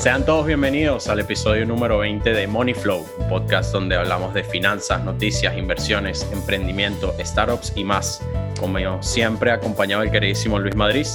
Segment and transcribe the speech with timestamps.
[0.00, 4.42] Sean todos bienvenidos al episodio número 20 de Money Flow, un podcast donde hablamos de
[4.42, 8.22] finanzas, noticias, inversiones, emprendimiento, startups y más.
[8.58, 11.06] Como siempre, acompañado del queridísimo Luis Madrid.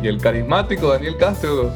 [0.00, 1.72] Y el carismático Daniel Castro.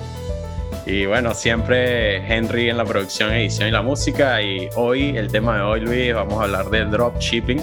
[0.87, 4.41] Y bueno, siempre Henry en la producción, edición y la música.
[4.41, 7.61] Y hoy, el tema de hoy, Luis, vamos a hablar de dropshipping.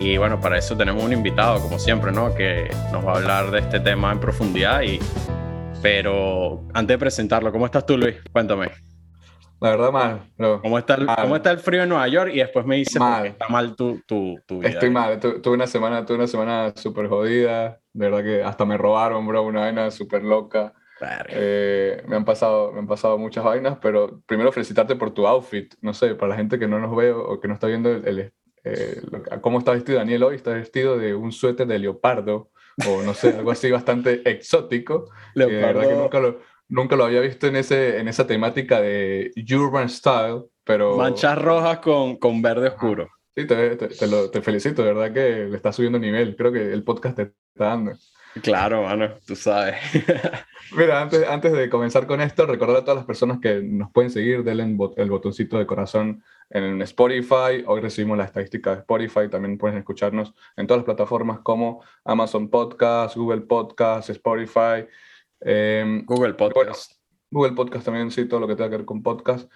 [0.00, 2.34] Y bueno, para eso tenemos un invitado, como siempre, ¿no?
[2.34, 4.80] Que nos va a hablar de este tema en profundidad.
[4.80, 4.98] Y,
[5.82, 8.16] pero antes de presentarlo, ¿cómo estás tú, Luis?
[8.32, 8.70] Cuéntame.
[9.60, 10.22] La verdad, mal.
[10.62, 12.30] ¿Cómo, está el, ¿Cómo está el frío en Nueva York?
[12.32, 14.70] Y después me dices que está mal tu, tu, tu vida.
[14.70, 15.18] Estoy mal.
[15.18, 17.80] tuve una semana, tuve una semana súper jodida.
[17.92, 20.74] De verdad que hasta me robaron, bro, una vaina súper loca.
[21.28, 25.74] Eh, me, han pasado, me han pasado muchas vainas, pero primero felicitarte por tu outfit.
[25.80, 28.32] No sé, para la gente que no nos ve o que no está viendo el,
[28.64, 29.02] eh,
[29.40, 32.50] cómo está vestido Daniel hoy, está vestido de un suéter de leopardo,
[32.86, 35.10] o no sé, algo así bastante exótico.
[35.34, 35.80] Leopardo.
[35.80, 40.44] Que nunca lo, nunca lo había visto en, ese, en esa temática de urban style,
[40.64, 40.96] pero...
[40.96, 43.08] Manchas rojas con, con verde oscuro.
[43.36, 46.34] Sí, te, te, lo, te, felicito, de verdad que le está subiendo nivel.
[46.36, 47.92] Creo que el podcast te está dando.
[48.42, 49.76] Claro, mano, tú sabes.
[50.76, 54.10] Mira, antes, antes de comenzar con esto, recordar a todas las personas que nos pueden
[54.10, 54.64] seguir, denle
[54.96, 57.64] el botoncito de corazón en Spotify.
[57.66, 59.28] Hoy recibimos la estadística de Spotify.
[59.30, 64.86] También pueden escucharnos en todas las plataformas como Amazon Podcast, Google Podcast, Spotify.
[65.40, 66.92] Em, Google Podcast.
[67.30, 69.50] Google Podcast también, sí, todo lo que tenga que ver con podcast.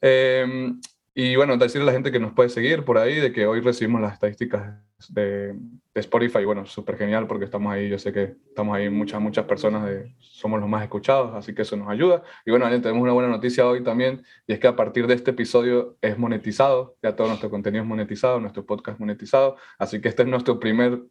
[0.00, 0.72] Eh,
[1.20, 3.60] y bueno, decirle a la gente que nos puede seguir por ahí, de que hoy
[3.60, 5.52] recibimos las estadísticas de,
[5.94, 6.44] Spotify.
[6.44, 10.60] Bueno, súper genial porque estamos ahí, yo sé que estamos ahí muchas, muchas personas, somos
[10.60, 12.22] los más escuchados, así que eso nos ayuda.
[12.46, 15.32] Y bueno, tenemos una buena noticia hoy también, y es que a partir de este
[15.32, 20.22] episodio es monetizado, ya todo nuestro contenido es monetizado, nuestro podcast monetizado, así que este
[20.22, 21.02] es nuestro primer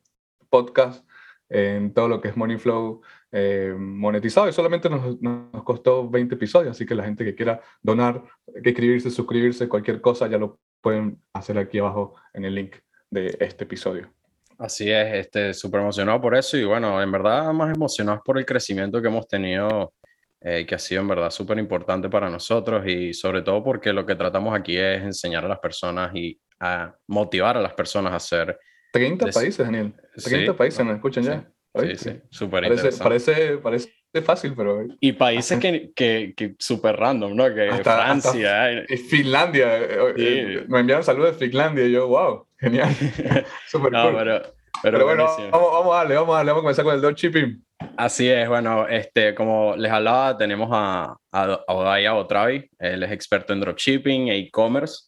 [0.50, 1.06] podcast
[1.50, 6.36] en todo lo que es Money Flow eh, monetizado y solamente nos, nos, costó 20
[6.36, 8.24] episodios, así que la gente que quiera donar,
[8.64, 12.76] que escribirse, suscribirse, cualquier cosa, ya lo pueden hacer aquí abajo en el link
[13.10, 14.14] de este episodio.
[14.58, 18.46] Así es, este, súper emocionado por eso y bueno, en verdad más emocionado por el
[18.46, 19.94] crecimiento que hemos tenido,
[20.42, 24.06] eh, que ha sido en verdad súper importante para nosotros y sobre todo porque lo
[24.06, 28.16] que tratamos aquí es enseñar a las personas y a motivar a las personas a
[28.16, 28.58] hacer...
[28.94, 29.94] 30 países, Daniel.
[30.16, 31.52] 30 países nos escuchan ya.
[31.82, 33.04] Sí, sí, súper interesante.
[33.04, 33.92] Parece, parece,
[34.24, 34.86] fácil, pero...
[35.00, 37.54] Y países que, que, que súper random, ¿no?
[37.54, 38.86] Que Francia...
[38.88, 39.78] y Finlandia.
[39.78, 42.90] Eh, eh, me enviaron saludos de Finlandia y yo, wow, genial.
[43.68, 44.42] súper no, pero,
[44.82, 47.64] pero, bueno, vamos, vamos, a darle, vamos a darle, vamos a comenzar con el dropshipping.
[47.96, 53.12] Así es, bueno, este, como les hablaba, tenemos a, a, a Odaya Otravi, él es
[53.12, 55.08] experto en dropshipping e e-commerce.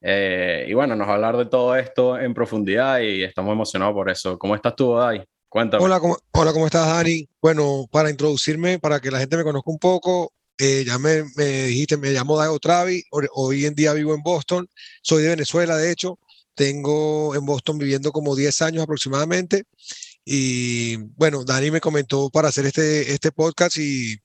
[0.00, 3.94] Eh, y bueno, nos va a hablar de todo esto en profundidad y estamos emocionados
[3.94, 4.38] por eso.
[4.38, 5.24] ¿Cómo estás tú, Odai?
[5.48, 7.28] Hola, ¿cómo, hola, ¿cómo estás, Dani?
[7.40, 11.96] Bueno, para introducirme, para que la gente me conozca un poco, eh, ya me, dijiste,
[11.96, 14.68] me llamo Dago Travi, hoy en día vivo en Boston,
[15.02, 16.18] soy de Venezuela, de hecho,
[16.54, 19.64] tengo en Boston viviendo como 10 años aproximadamente,
[20.24, 24.18] y bueno, Dani me comentó para hacer este, este podcast y,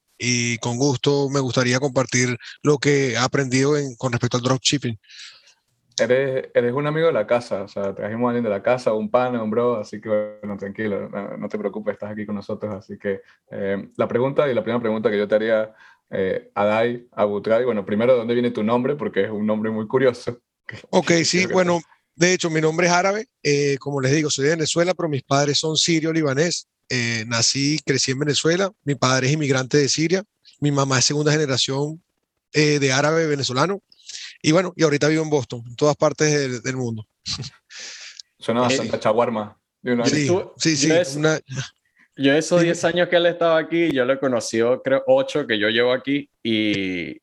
[0.60, 5.00] con gusto me gustaría compartir lo que he aprendido en, con respecto al dropshipping
[6.02, 8.94] eres, eres un amigo de la casa, o sea, trajimos a alguien de la casa,
[8.94, 12.74] un pana, un bro, así que bueno, tranquilo, no, te preocupes, estás aquí con nosotros,
[12.74, 15.74] así que eh, la pregunta y la primera pregunta que yo te haría
[16.14, 18.96] eh, a Dai, a Butray, bueno, primero, ¿de dónde viene tu nombre?
[18.96, 20.38] Porque es un nombre muy curioso.
[20.90, 21.82] Ok, sí, bueno,
[22.16, 25.24] de hecho, mi nombre es árabe, eh, como les digo, soy de Venezuela, pero mis
[25.24, 30.24] padres son sirio-libanés, eh, nací, crecí en Venezuela, mi padre es inmigrante de Siria,
[30.62, 32.02] mi mamá es segunda generación
[32.54, 33.82] de árabe venezolano,
[34.42, 37.06] y bueno, y ahorita vivo en Boston, en todas partes del, mundo.
[38.40, 39.58] Suena bastante chaguarma.
[40.06, 40.90] Sí, sí, sí.
[42.18, 45.58] Yo, esos 10 años que él estaba aquí, yo lo he conocido, creo, 8 que
[45.58, 47.20] yo llevo aquí, y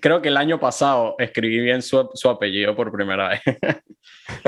[0.00, 3.40] creo que el año pasado escribí bien su, su apellido por primera vez.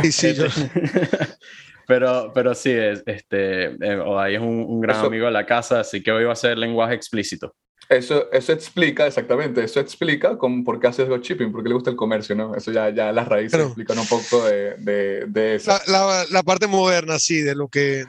[0.02, 0.46] Sí, sí, yo...
[1.86, 6.02] Pero, pero sí, este, eh, Odai es un, un gran amigo de la casa, así
[6.02, 7.54] que hoy va a ser lenguaje explícito.
[7.88, 11.96] Eso, eso explica, exactamente, eso explica con por qué haces dropshipping, porque le gusta el
[11.96, 12.54] comercio, ¿no?
[12.54, 15.72] Eso ya, ya las raíces explican un poco de, de, de eso.
[15.86, 18.04] La, la, parte moderna, sí, de lo que...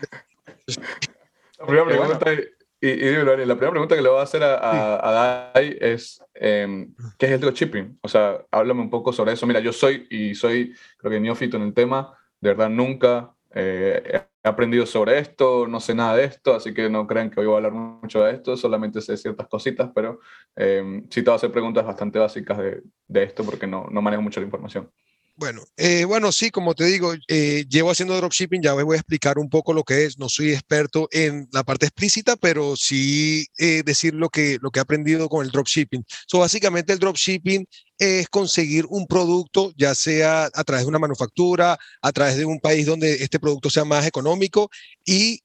[1.59, 2.33] La primera pregunta,
[2.79, 6.94] y, y, la primera pregunta que le voy a hacer a, a, Dai es, em,
[7.18, 8.00] ¿qué es el dropshipping?
[8.01, 9.45] O sea, háblame un poco sobre eso.
[9.45, 14.21] Mira, yo soy, y soy, creo que neófito en el tema, de verdad nunca eh,
[14.44, 17.45] he aprendido sobre esto, no sé nada de esto, así que no crean que hoy
[17.47, 20.19] voy a hablar mucho de esto, solamente sé ciertas cositas, pero
[20.55, 24.01] eh, sí te voy a hacer preguntas bastante básicas de, de esto porque no, no,
[24.01, 24.91] manejo mucho la información.
[25.39, 29.37] Bueno, eh, bueno, sí, como te digo, eh, llevo haciendo dropshipping, ya voy a explicar
[29.37, 30.17] un poco lo que es.
[30.17, 34.79] No soy experto en la parte explícita, pero sí eh, decir lo que, lo que
[34.79, 36.03] he aprendido con el dropshipping.
[36.25, 37.67] So, básicamente el dropshipping
[37.99, 42.59] es conseguir un producto, ya sea a través de una manufactura, a través de un
[42.59, 44.71] país donde este producto sea más económico
[45.05, 45.41] y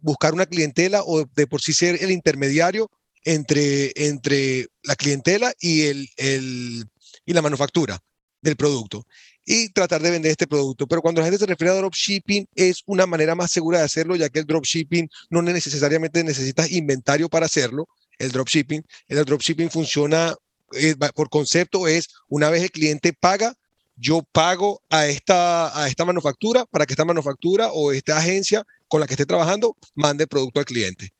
[0.00, 2.90] buscar una clientela o de por sí ser el intermediario
[3.22, 6.84] entre, entre la clientela y, el, el,
[7.26, 8.00] y la manufactura
[8.40, 9.06] del producto
[9.44, 10.86] y tratar de vender este producto.
[10.86, 14.16] Pero cuando la gente se refiere a dropshipping, es una manera más segura de hacerlo,
[14.16, 17.88] ya que el dropshipping no necesariamente necesitas inventario para hacerlo.
[18.18, 20.34] El dropshipping, el dropshipping funciona
[20.72, 23.54] eh, por concepto, es una vez el cliente paga,
[23.94, 29.00] yo pago a esta, a esta manufactura para que esta manufactura o esta agencia con
[29.00, 31.10] la que esté trabajando mande producto al cliente.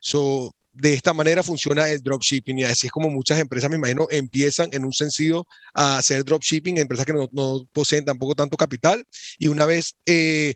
[0.00, 4.08] So, de esta manera funciona el dropshipping y así es como muchas empresas, me imagino,
[4.10, 9.04] empiezan en un sentido a hacer dropshipping, empresas que no, poseen tampoco tanto capital
[9.38, 10.54] y una vez eh,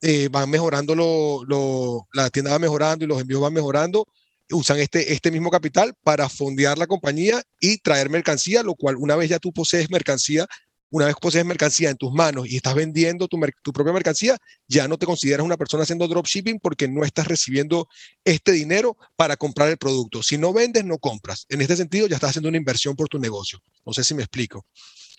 [0.00, 4.06] eh, van mejorando, lo, la tienda va mejorando y los envíos van mejorando,
[4.50, 9.16] usan este, este mismo capital para fondear la compañía y traer mercancía, lo cual una
[9.16, 10.46] vez ya tú posees mercancía,
[10.90, 14.36] una vez posees mercancía en tus manos y estás vendiendo tu, tu, propia mercancía,
[14.68, 17.88] ya no te consideras una persona haciendo dropshipping porque no estás recibiendo
[18.24, 20.22] este dinero para comprar el producto.
[20.22, 21.46] Si no vendes, no compras.
[21.48, 23.60] En este sentido, ya estás haciendo una inversión por tu negocio.
[23.84, 24.64] No sé si me explico.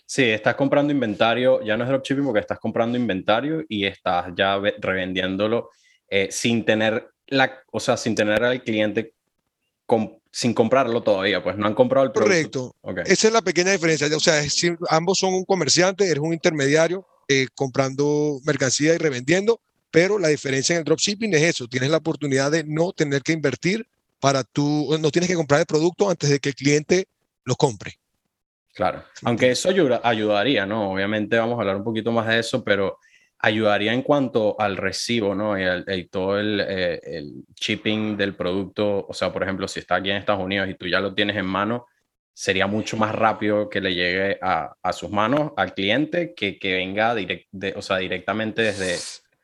[0.06, 4.58] Sí, estás comprando inventario, ya no es dropshipping porque estás comprando inventario y estás ya
[4.78, 5.70] revendiéndolo
[6.08, 9.12] eh, sin tener la, o sea, sin tener al cliente
[10.30, 12.74] sin comprarlo todavía, pues no han comprado el producto.
[12.80, 13.10] Correcto.
[13.12, 14.08] Esa es la pequeña diferencia.
[14.16, 14.42] O sea,
[14.90, 19.60] ambos son un comerciante, eres un intermediario eh, comprando mercancía y revendiendo,
[19.90, 23.32] pero la diferencia en el dropshipping es eso, tienes la oportunidad de no tener que
[23.32, 23.86] invertir
[24.20, 27.08] para tú, no tienes que comprar el producto antes de que el cliente
[27.44, 27.98] lo compre.
[28.74, 29.70] Claro, aunque eso
[30.02, 30.92] ayudaría, ¿no?
[30.92, 32.98] Obviamente vamos a hablar un poquito más de eso, pero
[33.40, 35.56] ayudaría en cuanto al recibo, ¿no?
[35.58, 39.06] Y, todo el, eh, el, shipping del producto.
[39.08, 41.36] O sea, por ejemplo, si está aquí en Estados Unidos y tú ya lo tienes
[41.36, 41.86] en mano,
[42.32, 46.74] sería mucho más rápido que le llegue a, a sus manos al cliente que, que
[46.74, 48.96] venga direct, o sea, directamente desde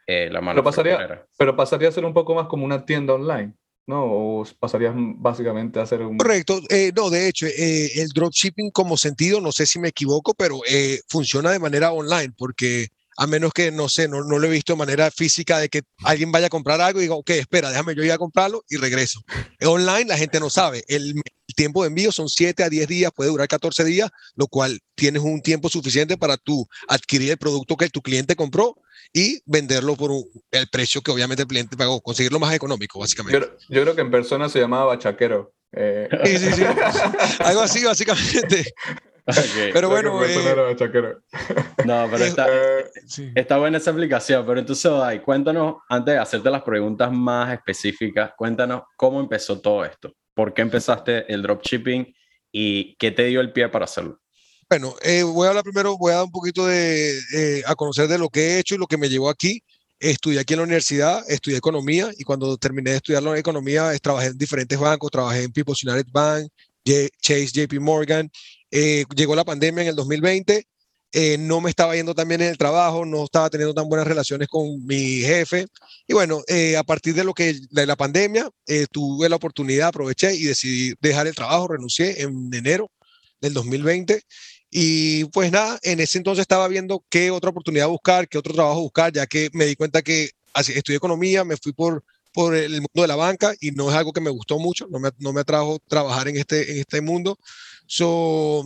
[0.06, 0.56] eh, la mano.
[0.56, 3.55] Pero pasaría, pero pasaría a ser un poco más como una tienda online.
[3.87, 4.02] ¿no?
[4.02, 6.17] O pasarías básicamente a hacer un...
[6.17, 10.61] Correcto, eh, no, de hecho, el dropshipping como sentido, no sé si me equivoco, pero
[11.06, 14.72] funciona de manera online porque a menos que, no sé, no, no, lo he visto
[14.72, 17.94] de manera física de que alguien vaya a comprar algo y diga, ok, espera, déjame
[17.94, 19.20] yo ir a comprarlo y regreso.
[19.62, 20.84] Online la gente no sabe.
[20.88, 21.14] El,
[21.55, 25.22] tiempo de envío son 7 a 10 días, puede durar 14 días, lo cual tienes
[25.22, 28.76] un tiempo suficiente para tú adquirir el producto que tu cliente compró
[29.12, 30.11] y venderlo por
[30.50, 33.49] el precio que obviamente el cliente pagó, conseguirlo más económico, básicamente.
[33.69, 35.55] Yo, creo que en persona se llamaba bachaquero.
[35.72, 36.08] Eh.
[36.25, 36.62] Sí, sí, sí.
[37.40, 38.75] Algo así, básicamente.
[39.73, 40.37] Pero bueno, eh,
[41.87, 42.85] no, pero está, eh,
[43.35, 44.44] está, buena esa aplicación.
[44.44, 49.85] Pero entonces, Odai, cuéntanos, antes de hacerte las preguntas más específicas, cuéntanos cómo empezó todo
[49.85, 50.12] esto.
[50.35, 52.15] ¿Por qué empezaste el dropshipping
[52.53, 54.21] y qué te dio el pie para hacerlo?
[54.69, 58.19] Bueno, eh, voy a hablar primero, voy a dar un poquito de, a conocer de
[58.19, 59.62] lo que he hecho y lo que me llevó aquí.
[60.00, 64.29] Estudié aquí en la universidad, estudié economía y cuando terminé de estudiar la economía, trabajé
[64.29, 66.47] en diferentes bancos, trabajé en People's United Bank,
[67.23, 68.31] Chase, JP Morgan
[68.76, 70.67] eh, llegó la pandemia en el 2020,
[71.12, 74.05] eh, no me estaba yendo tan bien en el trabajo, no estaba teniendo tan buenas
[74.05, 75.67] relaciones con mi jefe.
[76.09, 78.50] Y bueno, eh, a partir de lo que de la pandemia,
[78.90, 82.90] tuve la oportunidad, aproveché y decidí dejar el trabajo, renuncié en enero
[83.40, 84.23] del 2020.
[84.71, 88.81] Y pues nada, en ese entonces estaba viendo qué otra oportunidad buscar, qué otro trabajo
[88.81, 92.02] buscar, ya que me di cuenta que estudié economía, me fui por,
[92.35, 94.99] por el mundo de la banca y no es algo que me gustó mucho, no
[94.99, 97.38] me, no me atrajo trabajar en este, en este mundo.
[97.87, 98.64] So,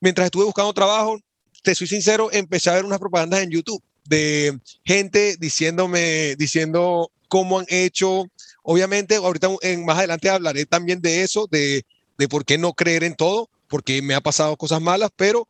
[0.00, 1.18] mientras estuve buscando trabajo,
[1.62, 7.58] te soy sincero, empecé a ver unas propagandas en YouTube de gente diciéndome, diciendo cómo
[7.58, 8.24] han hecho.
[8.62, 11.84] Obviamente, ahorita en, más adelante hablaré también de eso, de,
[12.18, 15.48] de por qué no creer en todo, porque me ha pasado cosas malas, pero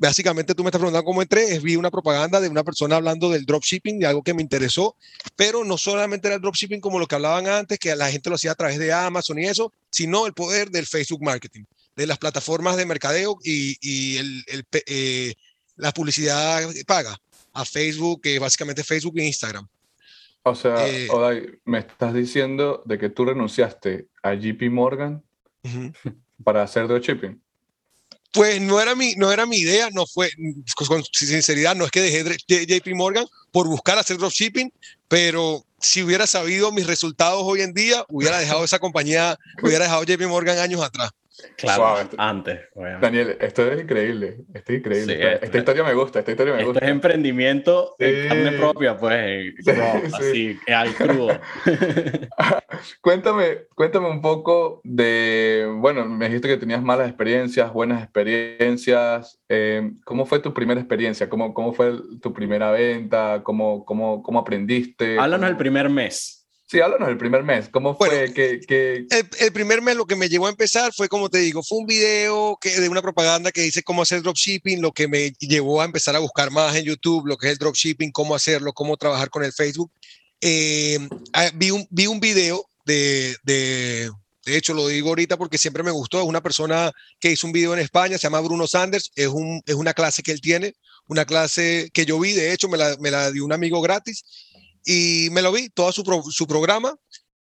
[0.00, 3.44] básicamente tú me estás preguntando cómo entré, vi una propaganda de una persona hablando del
[3.44, 4.96] dropshipping, de algo que me interesó,
[5.36, 8.36] pero no solamente era el dropshipping como lo que hablaban antes, que la gente lo
[8.36, 11.64] hacía a través de Amazon y eso, sino el poder del Facebook Marketing
[11.96, 15.34] de las plataformas de mercadeo y, el, eh,
[15.76, 17.18] la publicidad paga
[17.52, 19.68] a Facebook, que básicamente Facebook e Instagram.
[20.42, 25.22] O sea, eh, me estás diciendo de que tú renunciaste a JP Morgan
[26.42, 27.42] para hacer dropshipping.
[28.32, 30.30] Pues no era mi, no era mi idea, no fue,
[30.86, 34.72] con sinceridad, no es que dejé JP Morgan por buscar hacer dropshipping,
[35.08, 40.04] pero si hubiera sabido mis resultados hoy en día, hubiera dejado esa compañía, hubiera dejado
[40.04, 41.10] JP Morgan años atrás.
[41.56, 42.60] Claro, antes.
[43.00, 44.38] Daniel, esto es increíble.
[44.54, 45.38] Esto es increíble.
[45.42, 46.20] esta, historia me gusta.
[46.20, 46.84] Esta historia me gusta.
[46.84, 49.54] es emprendimiento en carne propia, pues.
[50.14, 51.38] así, al crudo.
[53.00, 55.68] cuéntame, cuéntame un poco de.
[55.78, 59.40] Bueno, me dijiste que tenías malas experiencias, buenas experiencias.
[59.48, 61.28] Eh, ¿Cómo fue tu primera experiencia?
[61.28, 63.42] ¿Cómo, cómo fue tu primera venta?
[63.42, 65.18] ¿Cómo, cómo, cómo aprendiste?
[65.18, 66.39] Háblanos el primer mes.
[66.70, 67.68] Sí, háblanos del primer mes.
[67.68, 69.04] ¿Cómo fue que, que...
[69.40, 71.86] El, primer mes lo que me llevó a empezar fue, como te digo, fue un
[71.86, 75.84] video que, de una propaganda que dice cómo hacer dropshipping, lo que me llevó a
[75.84, 79.30] empezar a buscar más en YouTube, lo que es el dropshipping, cómo hacerlo, cómo trabajar
[79.30, 79.90] con el Facebook.
[80.40, 81.00] Eh,
[81.32, 84.08] ah, vi, un, vi un video de, de,
[84.44, 87.52] de hecho lo digo ahorita porque siempre me gustó, es una persona que hizo un
[87.52, 90.74] video en España, se llama Bruno Sanders, es, un, es una clase que él tiene,
[91.08, 94.22] una clase que yo vi, de hecho me la, me la dio un amigo gratis
[94.84, 96.96] y me lo vi, todo su, su programa.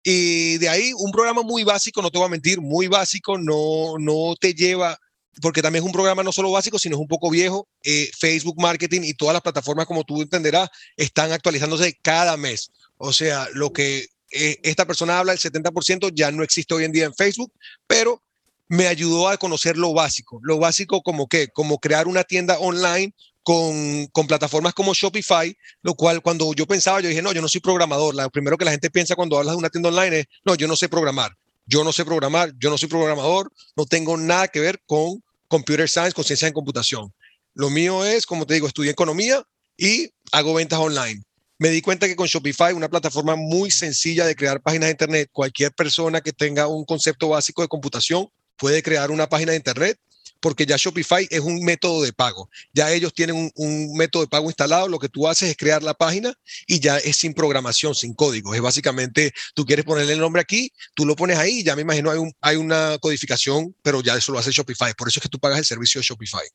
[0.03, 3.99] Y de ahí un programa muy básico, no te voy a mentir, muy básico, no,
[3.99, 4.97] no te lleva,
[5.43, 7.69] porque también es un programa no solo básico, sino es un poco viejo.
[7.83, 12.71] Eh, Facebook Marketing y todas las plataformas, como tú entenderás, están actualizándose cada mes.
[12.99, 16.93] O sea, lo que eh, esta persona habla, el 70% ya no existe hoy en
[16.93, 17.53] día en Facebook,
[17.87, 18.23] pero
[18.69, 20.41] me ayudó a conocer lo básico.
[20.43, 23.15] Lo básico como que, como crear una tienda online
[23.47, 27.61] con, plataformas como Shopify, lo cual cuando yo pensaba, yo dije, no, yo no soy
[27.61, 28.13] programador.
[28.13, 30.67] Lo primero que la gente piensa cuando hablas de una tienda online es, no, yo
[30.67, 31.31] no sé programar.
[31.65, 35.89] Yo no sé programar, yo no soy programador, no tengo nada que ver con computer
[35.89, 37.13] science, con ciencia en computación.
[37.55, 39.45] Lo mío es, como te digo, estudié economía
[39.77, 41.23] y hago ventas online.
[41.59, 45.29] Me di cuenta que con Shopify, una plataforma muy sencilla de crear páginas de Internet,
[45.33, 49.99] cualquier persona que tenga un concepto básico de computación puede crear una página de Internet
[50.41, 52.51] porque ya Shopify es un método de pago.
[52.73, 55.95] Ya ellos tienen un, método de pago instalado, lo que tú haces es crear la
[55.95, 56.35] página
[56.67, 58.55] y ya es sin programación, sin código.
[58.55, 62.11] Es básicamente, tú quieres ponerle el nombre aquí, tú lo pones ahí, ya me imagino
[62.11, 64.95] hay, un, hay una codificación, pero ya eso lo hace Shopify.
[64.95, 66.47] Por eso es que tú pagas el servicio de Shopify.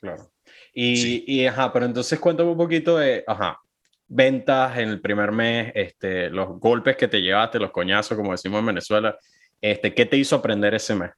[0.00, 0.32] Claro.
[0.74, 3.60] Y, y ajá, pero entonces cuéntame un poquito de, ajá,
[4.08, 8.60] ventas en el primer mes, este, los golpes que te llevaste, los coñazos, como decimos
[8.60, 9.18] en Venezuela,
[9.60, 11.10] este, ¿qué te hizo aprender ese mes?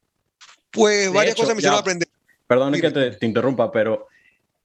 [0.75, 2.09] Pues varias cosas me hicieron aprender.
[2.47, 4.09] Perdón que te, interrumpa, pero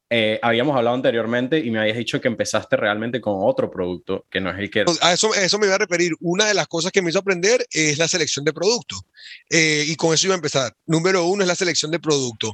[0.10, 4.42] eh, habíamos hablado anteriormente y me habías dicho que empezaste realmente con otro producto que
[4.42, 4.84] no es el que...
[5.02, 6.14] A eso, eso me iba a referir.
[6.20, 9.02] Una de las cosas que me hizo aprender es la selección de productos.
[9.50, 10.76] Eh, y con eso iba a empezar.
[10.88, 12.52] Número uno es la selección de productos.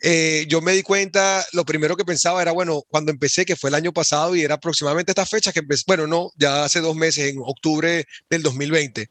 [0.00, 3.70] Eh, yo me di cuenta, lo primero que pensaba era, bueno, cuando empecé, que fue
[3.70, 6.94] el año pasado y era aproximadamente esta fecha que empecé, bueno, no, ya hace dos
[6.94, 9.08] meses, en octubre del 2020.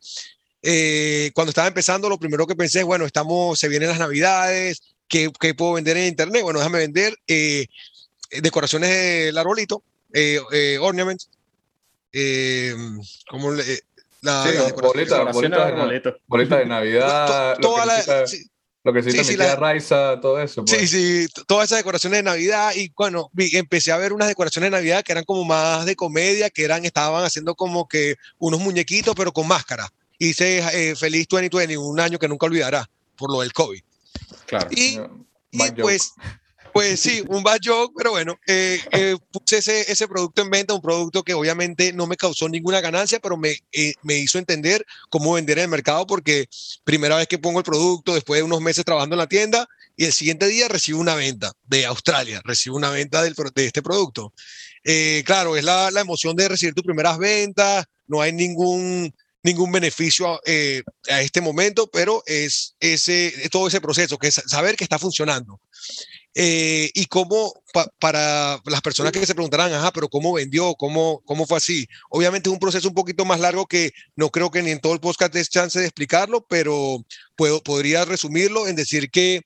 [0.61, 4.81] Eh, cuando estaba empezando, lo primero que pensé es, bueno, estamos, se vienen las navidades,
[5.07, 6.41] ¿qué, qué puedo vender en internet?
[6.41, 7.67] Bueno, déjame vender eh,
[8.41, 9.83] decoraciones del arbolito,
[10.13, 11.29] eh, eh ornaments,
[13.29, 14.49] como la, sí,
[14.81, 17.57] bolitas, de, Navidad,
[18.83, 20.63] lo que sí, sí, la, Raiza, todo eso.
[20.63, 20.79] Pues.
[20.79, 24.77] Sí, sí, todas esas decoraciones de Navidad y bueno, empecé a ver unas decoraciones de
[24.77, 29.13] Navidad que eran como más de comedia, que eran, estaban haciendo como que unos muñequitos
[29.13, 33.53] pero con máscara hice eh, Feliz 2020, un año que nunca olvidará por lo del
[33.53, 33.81] COVID.
[34.45, 34.69] Claro.
[34.71, 34.99] Y,
[35.81, 36.13] pues,
[36.77, 40.75] pues sí, un bad joke, pero bueno, eh, eh, puse ese, ese, producto en venta,
[40.75, 44.85] un producto que obviamente no me causó ninguna ganancia, pero me, eh, me hizo entender
[45.09, 46.47] cómo vender en el mercado, porque
[46.83, 50.05] primera vez que pongo el producto, después de unos meses trabajando en la tienda, y
[50.05, 54.33] el siguiente día recibo una venta de Australia, recibo una venta del, de este producto.
[55.25, 59.11] claro, es la, la emoción de recibir tus primeras ventas, no hay ningún
[59.47, 64.75] ningún beneficio eh, a este momento, pero es ese, todo ese proceso, que es saber
[64.75, 65.59] que está funcionando.
[66.35, 67.63] Eh, y cómo,
[67.97, 70.75] para las personas que se preguntarán, ajá, pero ¿cómo vendió?
[70.75, 71.87] ¿Cómo, ¿Cómo fue así?
[72.09, 74.93] Obviamente es un proceso un poquito más largo que no creo que ni en todo
[74.93, 77.03] el podcast des chance de explicarlo, pero
[77.35, 79.41] puedo, podría resumirlo en decir que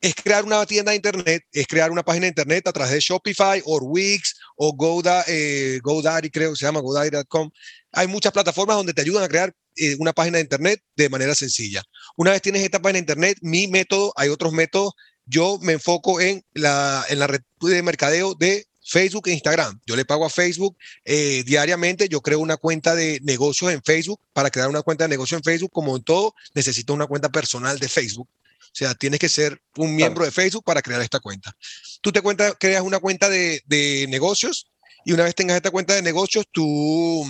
[0.00, 3.00] es crear una tienda de internet, es crear una página de internet a través de
[3.00, 7.50] Shopify o Wix o GoDaddy, eh, GoDaddy creo que se llama GoDaddy.com.
[7.92, 11.34] Hay muchas plataformas donde te ayudan a crear eh, una página de internet de manera
[11.34, 11.82] sencilla.
[12.16, 14.92] Una vez tienes esta página de internet, mi método, hay otros métodos.
[15.26, 19.80] Yo me enfoco en la, en la red de mercadeo de Facebook e Instagram.
[19.86, 22.08] Yo le pago a Facebook eh, diariamente.
[22.08, 24.20] Yo creo una cuenta de negocios en Facebook.
[24.32, 27.78] Para crear una cuenta de negocio en Facebook, como en todo, necesito una cuenta personal
[27.78, 28.28] de Facebook.
[28.60, 31.56] O sea, tienes que ser un miembro de Facebook para crear esta cuenta.
[32.00, 34.66] Tú te cuenta, creas una cuenta de, de negocios
[35.04, 37.24] y una vez tengas esta cuenta de negocios, tú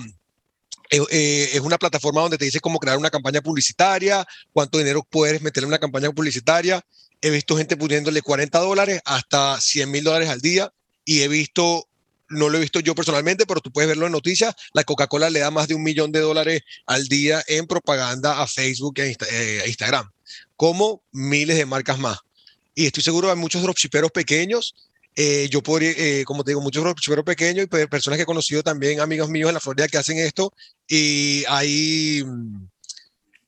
[0.91, 5.63] es una plataforma donde te dice cómo crear una campaña publicitaria, cuánto dinero puedes meter
[5.63, 6.85] en una campaña publicitaria.
[7.23, 10.73] He visto gente poniéndole 40 dólares hasta 100 mil dólares al día
[11.05, 11.89] y he visto,
[12.29, 15.41] no lo he visto yo personalmente, pero tú puedes verlo en noticias, la Coca-Cola le
[15.41, 20.11] da más de un millón de dólares al día en propaganda a Facebook e Instagram
[20.57, 22.19] como miles de marcas más.
[22.75, 24.75] Y estoy seguro que hay muchos dropshiperos pequeños.
[25.23, 28.63] Eh, yo podría, eh, como te digo, muchos dropshiperos pequeños y personas que he conocido
[28.63, 30.51] también, amigos míos en la Florida que hacen esto.
[30.89, 32.69] Y ahí mm,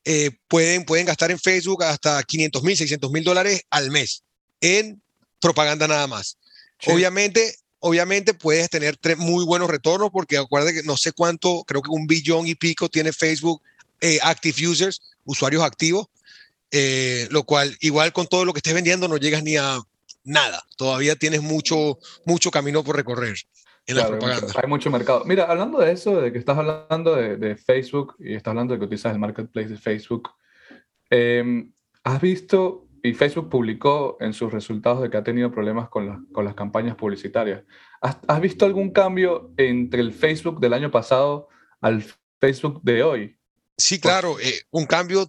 [0.05, 4.21] eh, pueden, pueden gastar en Facebook hasta 500 mil, 600 mil dólares al mes
[4.61, 5.01] en
[5.41, 6.37] propaganda nada más.
[6.85, 11.89] Obviamente, obviamente puedes tener muy buenos retornos porque acuérdate que no sé cuánto, creo que
[11.89, 13.63] un billón y pico tiene Facebook
[14.21, 16.05] active users, usuarios activos.
[16.75, 19.79] Eh, lo cual igual con todo lo que estés vendiendo no llegas ni a
[20.23, 23.35] nada, todavía tienes mucho, mucho camino por recorrer
[23.85, 24.47] en la propaganda.
[24.61, 25.23] Hay mucho, mercado.
[25.25, 28.85] Mira, hablando de eso, de que estás hablando de, Facebook y estás hablando de que
[28.85, 30.29] utilizas el marketplace de Facebook,
[31.09, 31.71] em,
[32.03, 36.45] ¿has visto, y Facebook publicó en sus resultados de que ha tenido problemas con, con
[36.45, 37.63] las campañas publicitarias,
[38.01, 41.49] ¿has, ¿has visto algún cambio entre el Facebook del año pasado
[41.81, 42.03] al
[42.39, 43.37] Facebook de hoy?
[43.77, 45.25] Sí, claro, eh, un cambio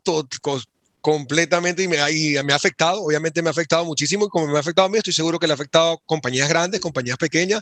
[1.04, 1.98] completamente y me,
[2.44, 4.96] me, ha afectado, obviamente me ha afectado muchísimo y como me ha afectado a mí,
[4.96, 7.60] estoy seguro que le ha afectado a compañías grandes, compañías pequeñas.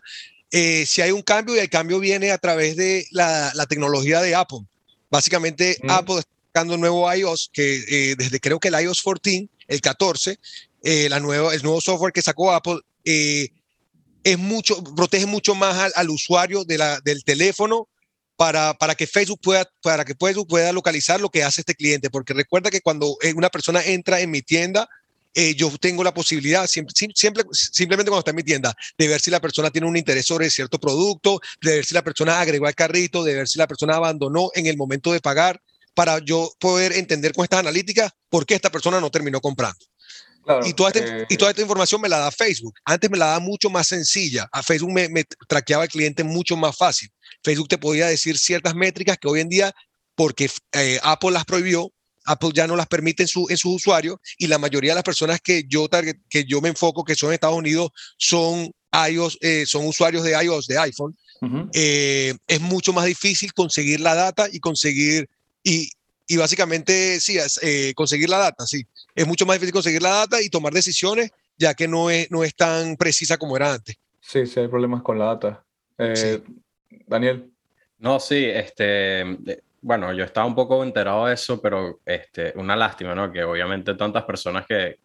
[0.53, 4.21] Eh, si hay un cambio y el cambio viene a través de la, la tecnología
[4.21, 4.61] de Apple.
[5.11, 9.49] Básicamente Apple está sacando un nuevo iOS que eh, desde creo que el iOS 14,
[9.67, 10.39] el 14,
[10.85, 15.93] eh, la nueva, el nuevo software que sacó Apple es mucho, protege mucho más al,
[15.97, 17.89] al usuario de la, del teléfono
[18.37, 22.11] para, para, que Facebook pueda, para que Facebook pueda localizar lo que hace este cliente.
[22.11, 24.89] Porque recuerda que cuando eh, una persona entra en mi tienda,
[25.35, 29.21] eh, yo tengo la posibilidad, siempre, siempre, simplemente cuando está en mi tienda, de ver
[29.21, 32.67] si la persona tiene un interés sobre cierto producto, de ver si la persona agregó
[32.67, 35.61] al carrito, de ver si la persona abandonó en el momento de pagar,
[35.95, 39.85] para yo poder entender con estas analíticas por qué esta persona no terminó comprando.
[40.65, 42.75] y, toda esta, y toda eh, esta información me la da Facebook.
[42.85, 44.49] Antes me la da mucho más sencilla.
[44.53, 47.11] A Facebook me, me traqueaba el cliente mucho más fácil.
[47.43, 49.73] Facebook te podía decir ciertas métricas que hoy en día,
[50.15, 51.93] porque eh, Apple las prohibió,
[52.25, 55.05] Apple ya no las permite en, su, en sus usuarios y la mayoría de las
[55.05, 55.89] personas que yo,
[56.29, 58.71] que yo me enfoco, que son en Estados Unidos, son,
[59.11, 61.17] iOS, eh, son usuarios de iOS, de iPhone.
[61.73, 65.29] Eh, es mucho más difícil conseguir la data y conseguir,
[65.65, 65.91] y,
[66.29, 67.38] y básicamente, sí,
[67.97, 68.87] conseguir la data, sí.
[69.14, 72.45] Es mucho más difícil conseguir la data y tomar decisiones, ya que no es, no
[72.45, 73.97] es tan precisa como era antes.
[74.21, 75.64] Sí, sí, hay problemas con la data.
[77.07, 77.50] Daniel.
[77.98, 82.76] No, sí, este, eh, bueno, yo estaba un poco enterado de eso, pero este, una
[82.76, 83.31] lástima, ¿no?
[83.31, 84.98] Que obviamente tantas personas que,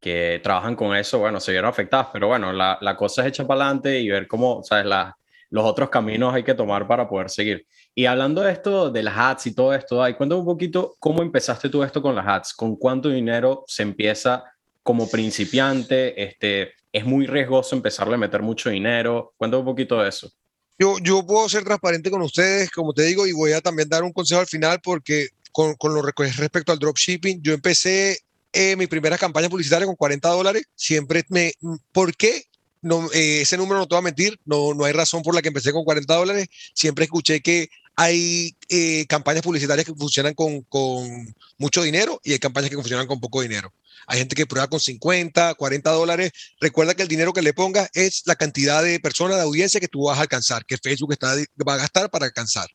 [0.00, 3.46] que trabajan con eso, bueno, se vieron afectadas, pero bueno, la, la cosa es echar
[3.46, 4.86] para adelante y ver cómo, ¿sabes?
[4.86, 5.16] La,
[5.50, 7.66] los otros caminos hay que tomar para poder seguir.
[7.94, 11.22] Y hablando de esto, de las ads y todo esto, ahí cuéntame un poquito cómo
[11.22, 14.42] empezaste tú esto con las ads, con cuánto dinero se empieza
[14.82, 20.08] como principiante, este, es muy riesgoso empezarle a meter mucho dinero, cuéntame un poquito de
[20.08, 20.28] eso.
[20.78, 24.02] Yo, yo puedo ser transparente con ustedes, como te digo, y voy a también dar
[24.02, 28.18] un consejo al final porque con, con lo respecto al dropshipping, yo empecé
[28.52, 30.64] eh, mi primera campaña publicitaria con 40 dólares.
[30.74, 31.52] Siempre me...
[31.92, 32.44] ¿Por qué?
[32.82, 35.42] No, eh, ese número no te va a mentir, no, no hay razón por la
[35.42, 36.48] que empecé con 40 dólares.
[36.74, 42.38] Siempre escuché que hay eh, campañas publicitarias que funcionan con, con, mucho dinero y hay
[42.38, 43.72] campañas que funcionan con poco dinero.
[44.06, 46.32] Hay gente que prueba con 50, 40 dólares.
[46.60, 49.88] Recuerda que el dinero que le pongas es la cantidad de personas de audiencia que
[49.88, 51.34] tú vas a alcanzar, que Facebook está,
[51.66, 52.68] va a gastar para alcanzar.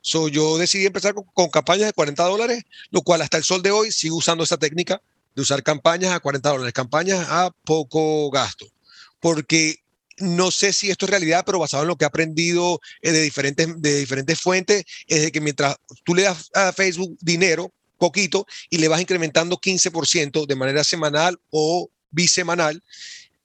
[0.00, 3.70] So, yo decidí empezar con, campañas de 40 dólares, lo cual hasta el sol de
[3.70, 5.00] hoy sigo usando esa técnica
[5.34, 8.66] de usar campañas a 40 dólares, campañas a poco gasto.
[9.20, 9.76] Porque
[10.18, 13.22] no sé si esto es realidad, pero basado en lo que he aprendido eh, de
[13.22, 17.72] diferentes, de diferentes fuentes, es de que mientras tú le das a Facebook dinero,
[18.04, 22.82] poquito, y le vas incrementando 15% de manera semanal o bisemanal,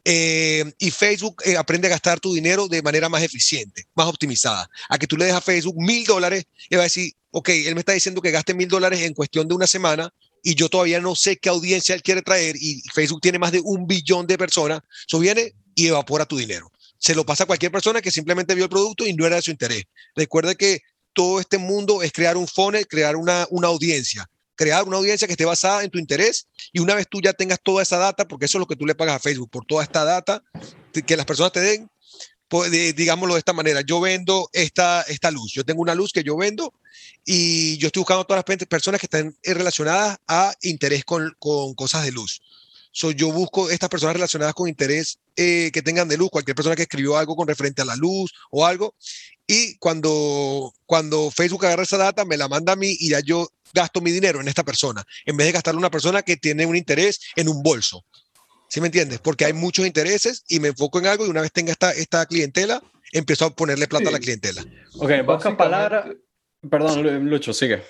[0.05, 4.69] eh, y Facebook eh, aprende a gastar tu dinero de manera más eficiente, más optimizada.
[4.89, 7.75] A que tú le des a Facebook mil dólares y va a decir, ok, él
[7.75, 10.99] me está diciendo que gaste mil dólares en cuestión de una semana y yo todavía
[10.99, 14.37] no sé qué audiencia él quiere traer y Facebook tiene más de un billón de
[14.37, 14.81] personas.
[15.07, 16.71] Eso viene y evapora tu dinero.
[16.97, 19.41] Se lo pasa a cualquier persona que simplemente vio el producto y no era de
[19.41, 19.83] su interés.
[20.15, 20.81] Recuerda que
[21.13, 25.31] todo este mundo es crear un funnel, crear una, una audiencia crear una audiencia que
[25.31, 28.43] esté basada en tu interés y una vez tú ya tengas toda esa data, porque
[28.43, 30.43] eso es lo que tú le pagas a Facebook, por toda esta data,
[31.07, 31.89] que las personas te den,
[32.49, 36.25] pues, digámoslo de esta manera, yo vendo esta, esta luz, yo tengo una luz que
[36.25, 36.73] yo vendo
[37.25, 41.73] y yo estoy buscando a todas las personas que estén relacionadas a interés con, con
[41.73, 42.41] cosas de luz.
[42.91, 46.75] So, yo busco estas personas relacionadas con interés eh, que tengan de luz, cualquier persona
[46.75, 48.95] que escribió algo con referente a la luz o algo.
[49.45, 53.47] Y cuando, cuando Facebook agarra esa data, me la manda a mí y ya yo
[53.73, 56.65] gasto mi dinero en esta persona, en vez de gastarlo en una persona que tiene
[56.65, 58.05] un interés en un bolso.
[58.67, 59.19] ¿Sí me entiendes?
[59.19, 62.25] Porque hay muchos intereses y me enfoco en algo y una vez tenga esta, esta
[62.25, 64.63] clientela, empiezo a ponerle plata a la clientela.
[64.97, 66.05] Ok, en pocas palabras,
[66.69, 67.83] perdón, Lucho, sigue.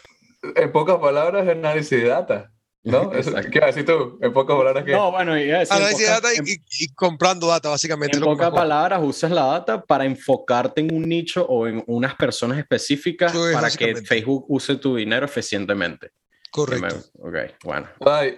[0.56, 2.54] En pocas palabras, análisis de data.
[2.90, 3.10] ¿No?
[3.52, 4.18] ¿Qué vas a decir tú?
[4.22, 4.92] En pocas palabras, ¿qué?
[4.92, 8.18] No, bueno, y, data y, comprando data, básicamente.
[8.18, 12.58] En pocas palabras, usas la data para enfocarte en un nicho o en unas personas
[12.58, 16.12] específicas para que Facebook use tu dinero eficientemente.
[16.52, 16.96] Correcto.
[17.20, 17.88] Ok, bueno.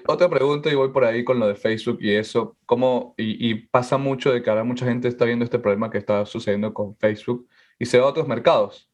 [0.08, 2.58] otra pregunta y voy por ahí con lo de Facebook y eso.
[2.66, 6.26] ¿Cómo, y, pasa mucho de que ahora mucha gente está viendo este problema que está
[6.26, 7.48] sucediendo con Facebook
[7.80, 8.91] y se va a otros mercados.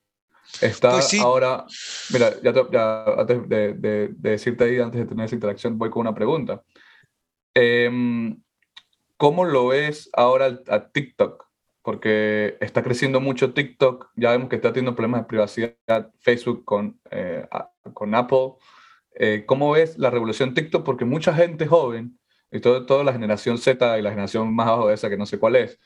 [0.61, 1.65] Está pues ahora,
[2.11, 6.63] mira, ya, antes de, decirte ahí, antes de tener esa interacción, voy con una pregunta.
[7.53, 8.41] Em,
[9.17, 11.45] ¿Cómo lo ves ahora a TikTok?
[11.81, 16.99] Porque está creciendo mucho TikTok, ya vemos que está teniendo problemas de privacidad Facebook con,
[17.11, 17.47] eh,
[17.93, 18.53] con Apple.
[19.15, 20.83] Eh, ¿Cómo ves la revolución TikTok?
[20.83, 22.19] Porque mucha gente joven,
[22.51, 25.25] y todo, toda la generación Z y la generación más abajo de esa, que no
[25.25, 25.79] sé cuál es,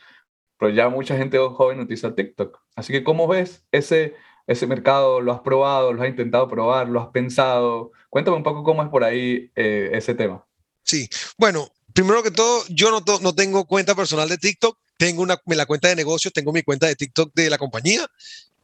[0.57, 2.59] pero ya mucha gente joven utiliza TikTok.
[2.75, 4.15] Así que, ¿cómo ves ese,
[4.47, 5.21] ese mercado?
[5.21, 5.93] ¿Lo has probado?
[5.93, 6.89] ¿Lo has intentado probar?
[6.89, 7.91] ¿Lo has pensado?
[8.09, 10.45] Cuéntame un poco cómo es por ahí eh, ese tema.
[10.83, 15.65] Sí, bueno, primero que todo, yo no, tengo cuenta personal de TikTok, tengo una, la
[15.65, 18.07] cuenta de negocios, tengo mi cuenta de TikTok de la compañía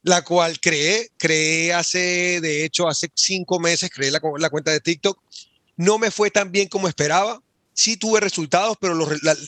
[0.03, 4.79] la cual creé, creé hace, de hecho, hace cinco meses, creé la, la cuenta de
[4.79, 5.19] TikTok.
[5.75, 7.41] No me fue tan bien como esperaba.
[7.73, 8.97] Sí tuve resultados, pero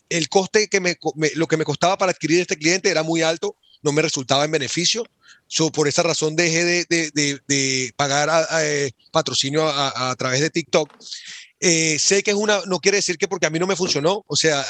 [0.10, 0.98] el coste que me,
[1.36, 4.52] lo que me costaba para adquirir este cliente era muy alto, no me resultaba en
[4.52, 5.06] beneficio.
[5.48, 8.30] So, por esa razón dejé de, de, de, pagar
[8.62, 10.94] eh, patrocinio a, través de TikTok.
[11.60, 14.24] Eh, sé que es una, no quiere decir que porque a mí no me funcionó,
[14.28, 14.63] o sea,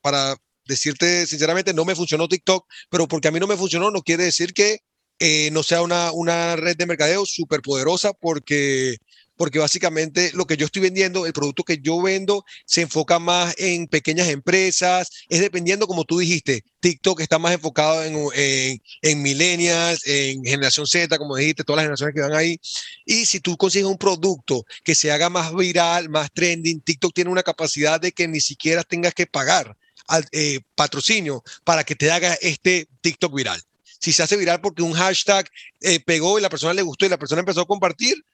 [0.00, 4.02] para decirte sinceramente, no me funcionó TikTok, pero porque a mí no me funcionó no
[4.02, 4.80] quiere decir que
[5.18, 8.98] eh, no sea una, una, red de mercadeo súper poderosa porque,
[9.36, 13.54] porque básicamente lo que yo estoy vendiendo, el producto que yo vendo, se enfoca más
[13.58, 19.22] en pequeñas empresas, es dependiendo, como tú dijiste, TikTok está más enfocado en, en, en
[19.22, 22.60] millennials, en generación Z, como dijiste, todas las generaciones que van ahí.
[23.04, 27.30] Y si tú consigues un producto que se haga más viral, más trending, TikTok tiene
[27.30, 29.76] una capacidad de que ni siquiera tengas que pagar
[30.08, 33.60] al, eh, patrocinio para que te haga este TikTok viral
[33.98, 37.08] si se hace viral porque un hashtag eh, pegó y la persona le gustó y
[37.08, 38.24] la persona empezó a compartir,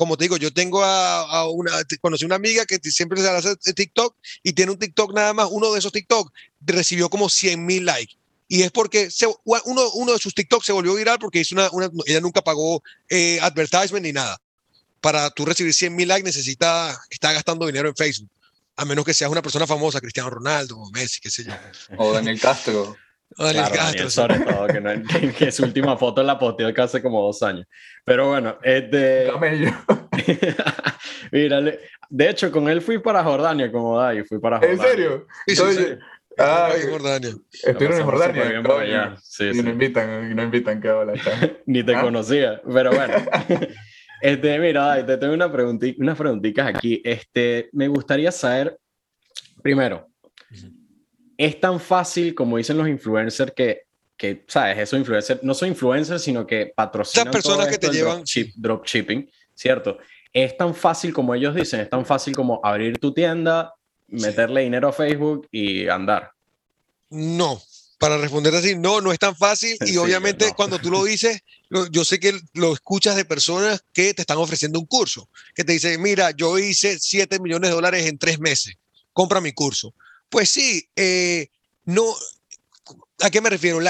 [0.00, 4.16] como te digo, yo tengo a, una, conocí una amiga que siempre se hace TikTok
[4.42, 6.32] y tiene un TikTok nada más, uno de esos TikTok
[6.62, 8.14] recibió como 100 mil likes.
[8.48, 9.10] Y es porque
[9.44, 11.68] uno, uno de sus TikTok se volvió viral porque hizo una,
[12.06, 14.40] ella nunca pagó eh, advertisement ni nada.
[15.02, 18.30] Para tú recibir 100 mil likes necesita, está gastando dinero en Facebook.
[18.76, 21.52] A menos que seas una persona famosa, Cristiano Ronaldo o Messi, qué sé yo.
[21.98, 22.96] O Daniel Castro.
[23.36, 27.66] Claro, sobre todo, que, su última foto la posteó hace como dos años.
[28.04, 29.32] Pero bueno, es de...
[31.32, 34.82] Mira, de hecho, con él fui para Jordania, como Dai, fui para Jordania.
[34.82, 35.26] ¿En serio?
[35.46, 35.98] Sí, sí,
[36.38, 37.30] Ah, en Jordania.
[37.52, 38.04] Estuvieron en
[38.64, 39.16] Jordania.
[39.22, 41.12] Sí, y no invitan, y no invitan, qué hola.
[41.66, 42.00] Ni te ¿Ah?
[42.00, 43.14] conocía, pero bueno.
[44.22, 47.00] Este, mira, te tengo una unas preguntitas aquí.
[47.04, 48.78] Este, me gustaría saber,
[49.62, 50.08] primero,
[51.40, 54.76] es tan fácil, como dicen los influencers, que, que ¿sabes?
[54.76, 57.30] Esos influencers no son influencers, sino que patrocinan.
[57.30, 58.24] personas que te llevan.
[58.56, 59.96] Dropshipping, ¿cierto?
[60.34, 63.72] Es tan fácil como ellos dicen, es tan fácil como abrir tu tienda,
[64.08, 66.30] meterle dinero a Facebook y andar.
[67.08, 67.62] No,
[67.98, 71.40] para responder así, no, no es tan fácil y obviamente cuando tú lo dices,
[71.90, 75.72] yo sé que lo escuchas de personas que te están ofreciendo un curso, que te
[75.72, 78.74] dicen, mira, yo hice 7 millones de dólares en tres meses,
[79.14, 79.94] compra mi curso.
[80.30, 81.48] Pues sí, eh,
[81.84, 82.04] no,
[83.18, 83.80] ¿a qué me refiero?
[83.80, 83.88] el,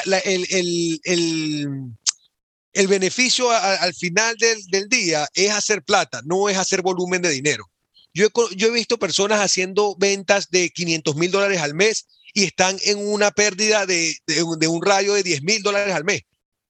[2.88, 7.70] beneficio al final del, día es hacer plata, no es hacer volumen de dinero.
[8.12, 12.44] Yo he, yo he visto personas haciendo ventas de 500 mil dólares al mes y
[12.44, 16.22] están en una pérdida de, de un rayo de 10 mil dólares al mes.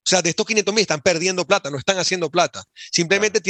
[0.03, 2.65] O sea, de estos 500 mil están perdiendo plata, no están haciendo plata.
[2.91, 3.41] Simplemente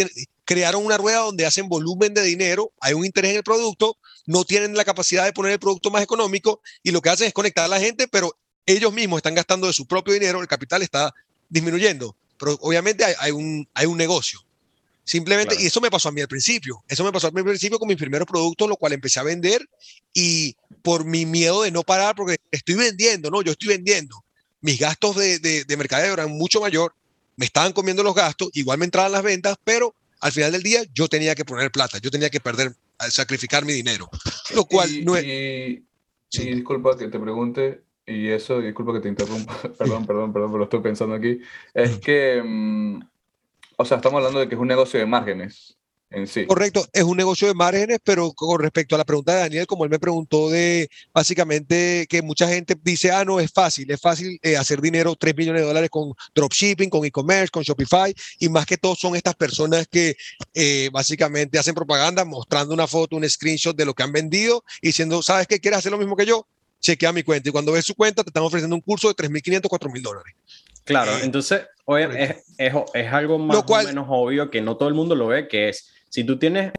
[0.44, 4.44] crearon una rueda donde hacen volumen de dinero, hay un interés en el producto, no
[4.44, 7.64] tienen la capacidad de poner el producto más económico y lo que hacen es conectar
[7.64, 11.12] a la gente, pero ellos mismos están gastando de su propio dinero, el capital está
[11.48, 12.16] disminuyendo.
[12.38, 14.40] Pero obviamente hay, un, hay un negocio.
[15.04, 16.82] Simplemente, y eso me pasó a mí al principio.
[16.88, 19.24] Eso me pasó a mí al principio con mis primeros productos, lo cual empecé a
[19.24, 19.68] vender
[20.14, 24.24] y por mi miedo de no parar, porque estoy vendiendo, no, yo estoy vendiendo
[24.60, 26.94] mis gastos de, de, mercadeo eran mucho mayor,
[27.36, 30.82] me estaban comiendo los gastos, igual me entraban las ventas, pero al final del día
[30.92, 32.74] yo tenía que poner plata, yo tenía que perder,
[33.08, 34.08] sacrificar mi dinero.
[34.54, 35.24] Lo cual no es...
[35.24, 35.84] Y,
[36.32, 40.64] disculpa que te pregunte, y eso, disculpa que te interrumpa, perdón, perdón, perdón, pero lo
[40.64, 41.40] estoy pensando aquí,
[41.74, 43.00] es que, mm,
[43.76, 45.76] o sea, estamos hablando de que es un negocio de márgenes.
[46.10, 46.44] En sí.
[46.46, 49.84] Correcto, es un negocio de márgenes, pero con respecto a la pregunta de Daniel, como
[49.84, 54.38] él me preguntó de básicamente que mucha gente dice, ah, no, es fácil, es fácil
[54.42, 58.66] eh, hacer dinero, 3 millones de dólares con dropshipping, con e-commerce, con Shopify, y más
[58.66, 60.16] que todo son estas personas que
[60.54, 64.88] eh, básicamente hacen propaganda mostrando una foto, un screenshot de lo que han vendido y
[64.88, 65.60] diciendo, ¿sabes qué?
[65.60, 66.46] ¿Quieres hacer lo mismo que yo?
[66.80, 69.62] Chequea mi cuenta y cuando ves su cuenta te están ofreciendo un curso de 3.500,
[69.62, 70.34] 4.000 dólares.
[70.84, 71.62] Claro, eh, entonces
[71.98, 75.46] es, es, es, algo más o menos obvio que no todo el mundo lo ve,
[75.46, 76.72] que es, si tú tienes,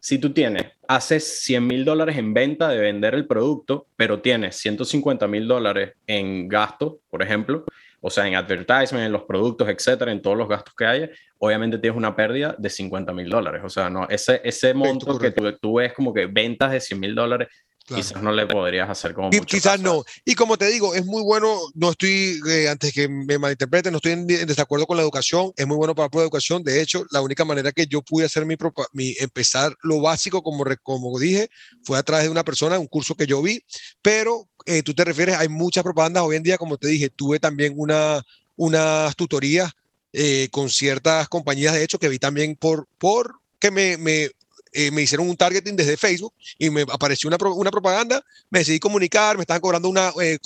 [0.00, 4.56] si tú tienes, haces 100 mil dólares en venta de vender el producto, pero tienes
[4.56, 7.64] 150 mil dólares en gasto, por ejemplo,
[8.00, 11.78] o sea, en advertisement, en los productos, etcétera, en todos los gastos que haya, obviamente
[11.78, 13.62] tienes una pérdida de 50 mil dólares.
[13.64, 17.00] O sea, no, ese, ese monto que tú, tú ves como que ventas de 100
[17.00, 17.48] mil dólares
[17.86, 20.04] Quizás no le podrías hacer como mucho Quizás no.
[20.24, 23.98] Y como te digo, es muy bueno, no estoy, eh, antes que me malinterpreten, no
[23.98, 26.64] estoy en, desacuerdo con la educación, es muy bueno para la educación.
[26.64, 28.56] De hecho, la única manera que yo pude hacer mi,
[28.92, 31.48] mi empezar lo básico, como, como dije,
[31.84, 33.62] fue a través de una persona, un curso que yo vi,
[34.02, 37.38] pero eh, tú te refieres, hay muchas propagandas hoy en día, como te dije, tuve
[37.38, 38.20] también una,
[38.56, 39.72] unas tutorías
[40.12, 44.30] eh, con ciertas compañías, de hecho, que vi también por, por que me, me,
[44.72, 48.78] eh, me hicieron un targeting desde Facebook y me apareció una, una propaganda, me decidí
[48.78, 50.38] comunicar, me estaban cobrando una, eh,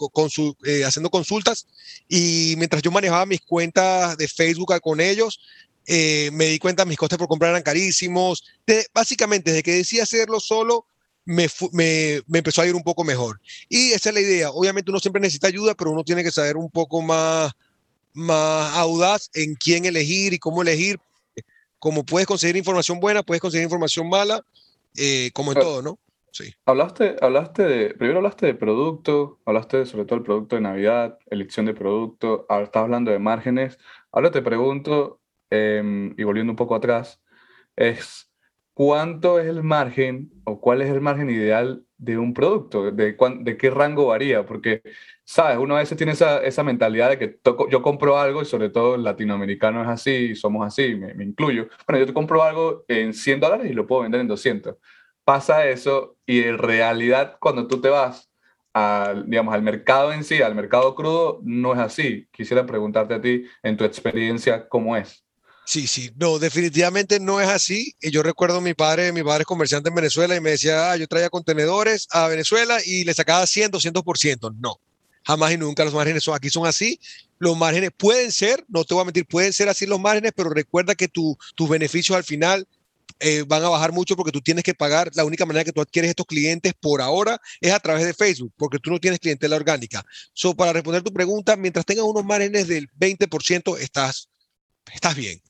[0.65, 1.67] eh, haciendo consultas
[2.09, 5.41] y mientras yo manejaba mis cuentas de Facebook con ellos,
[5.87, 8.45] me di cuenta mis costes por comprar eran carísimos.
[8.95, 10.87] básicamente, desde que decidí hacerlo solo,
[11.25, 13.41] me, me, me, empezó a ir un poco mejor.
[13.69, 14.51] Y esa es la idea.
[14.51, 17.53] Obviamente uno siempre necesita ayuda, pero uno tiene que saber un poco más,
[18.13, 21.01] más audaz en quién elegir y cómo elegir,
[21.81, 24.45] como puedes conseguir información buena, puedes conseguir información mala,
[24.97, 25.99] eh, como en todo, ¿no?
[26.31, 26.55] Sí.
[26.65, 31.67] Hablaste, hablaste de, primero hablaste de producto, hablaste sobre todo el producto de Navidad, elección
[31.67, 33.79] de producto, ahora estás hablando de márgenes.
[34.13, 37.21] Ahora te pregunto, em, y volviendo un poco atrás,
[37.75, 38.31] es
[38.75, 43.57] cuánto es el margen o cuál es el margen ideal de un producto, de, de
[43.59, 44.83] qué rango varía, porque,
[45.25, 47.39] sabes, uno a veces tiene esa, esa mentalidad de que
[47.71, 51.69] yo compro algo y sobre todo el latinoamericano es así, somos así, me, me, incluyo.
[51.87, 54.77] Bueno, yo te compro algo en 100 dólares y lo puedo vender en 200.
[55.25, 58.31] Pasa eso y en realidad cuando tú te vas
[58.73, 62.27] al, digamos, al mercado en sí, al mercado crudo, no es así.
[62.33, 65.25] Quisiera preguntarte a ti, en tu experiencia, ¿cómo es?
[65.71, 67.95] Sí, sí, no, definitivamente no es así.
[68.01, 70.97] Y yo recuerdo mi padre, mi padre es comerciante en Venezuela y me decía, ah,
[70.97, 74.53] yo traía contenedores a Venezuela y le sacaba 100, 200%.
[74.59, 74.81] No,
[75.23, 76.99] jamás y nunca los márgenes son aquí son así.
[77.39, 80.51] Los márgenes pueden ser, no te voy a mentir, pueden ser así los márgenes, pero
[80.51, 82.67] recuerda que tu, tus beneficios al final
[83.21, 85.13] eh, van a bajar mucho porque tú tienes que pagar.
[85.15, 88.53] La única manera que tú adquieres estos clientes por ahora es a través de Facebook,
[88.57, 90.05] porque tú no tienes clientela orgánica.
[90.33, 94.29] So, para responder tu pregunta, mientras tengas unos márgenes del 20%, estás,
[94.93, 95.41] estás bien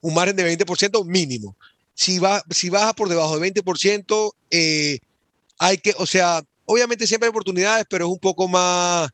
[0.00, 1.56] un margen de 20% mínimo.
[1.94, 4.98] Si, va, si baja por debajo de 20%, eh,
[5.58, 9.10] hay que, o sea, obviamente siempre hay oportunidades, pero es un poco más,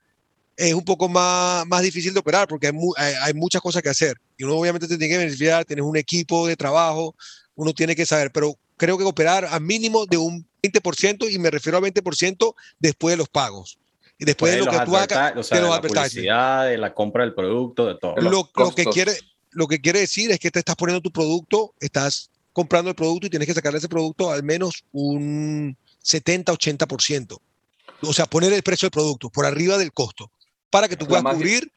[0.57, 4.17] es un poco más, más difícil de operar porque hay, hay, muchas cosas que hacer.
[4.37, 7.15] Y uno obviamente te tiene que beneficiar, tienes un equipo de trabajo,
[7.57, 11.51] uno tiene que saber, pero creo que operar a mínimo de un 20% y me
[11.51, 13.79] refiero a 20% después de los pagos.
[14.19, 17.25] Y después de, lo que tú hagas, o sea, de, la publicidad, de la compra
[17.25, 18.17] del producto, de todo.
[18.17, 19.13] Lo, lo que quiere,
[19.51, 23.27] lo que quiere decir es que te estás poniendo tu producto, estás comprando el producto
[23.27, 27.39] y tienes que sacarle ese producto al menos un 70-80%.
[28.03, 30.31] O sea, poner el precio del producto por arriba del costo
[30.71, 31.71] para que tú puedas cubrir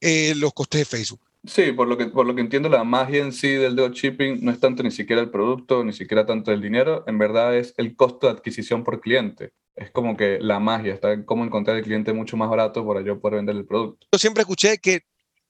[0.00, 1.20] eh, los costes de Facebook.
[1.44, 4.52] Sí, por lo, que, por lo que entiendo, la magia en sí del dropshipping no
[4.52, 7.96] es tanto ni siquiera el producto, ni siquiera tanto el dinero, en verdad es el
[7.96, 9.52] costo de adquisición por cliente.
[9.74, 13.00] Es como que la magia, está en cómo encontrar el cliente mucho más barato para
[13.00, 14.06] yo poder vender el producto.
[14.12, 15.02] Yo siempre escuché que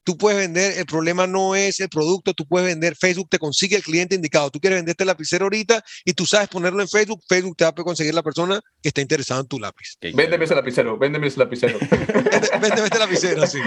[0.05, 3.77] tú puedes vender, el problema no es el producto, tú puedes vender, Facebook te consigue
[3.77, 7.23] el cliente indicado, tú quieres venderte el lapicero ahorita y tú sabes ponerlo en Facebook,
[7.29, 9.97] Facebook te va a conseguir la persona que está interesada en tu lápiz.
[10.01, 11.79] Véndeme ese lapicero, véndeme ese lapicero.
[12.61, 13.59] véndeme este lapicero, sí.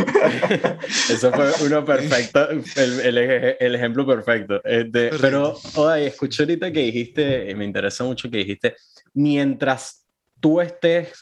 [1.14, 3.18] Eso fue uno perfecto, el,
[3.60, 4.62] el, ejemplo perfecto.
[4.64, 8.76] Este, pero, oye, escuché ahorita que dijiste, me interesa mucho que dijiste,
[9.14, 10.06] mientras
[10.40, 11.14] tú estés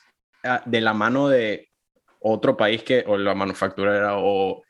[0.43, 1.69] ah, de la mano de
[2.19, 4.63] otro país que, o la manufacturera, o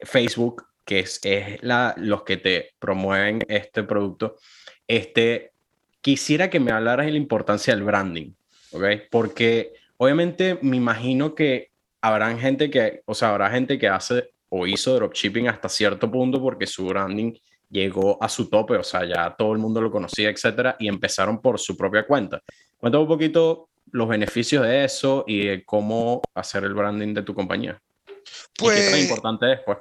[0.00, 1.20] Facebook, que es,
[1.62, 4.36] la, los que te promueven este producto,
[4.86, 5.52] este,
[6.00, 8.32] quisiera que me hablaras de la importancia del branding,
[8.72, 8.84] ¿ok?
[9.10, 14.66] Porque obviamente me imagino que habrá gente que, o sea, habrá gente que hace o
[14.66, 17.34] hizo dropshipping hasta cierto punto porque su branding
[17.70, 21.40] llegó a su tope, o sea, ya todo el mundo lo conocía, etcétera, y empezaron
[21.40, 22.40] por su propia cuenta.
[22.78, 27.34] Cuéntame un poquito los beneficios de eso y de cómo hacer el branding de tu
[27.34, 27.80] compañía.
[28.56, 29.78] Pues, ¿Y qué tan importante es, pues?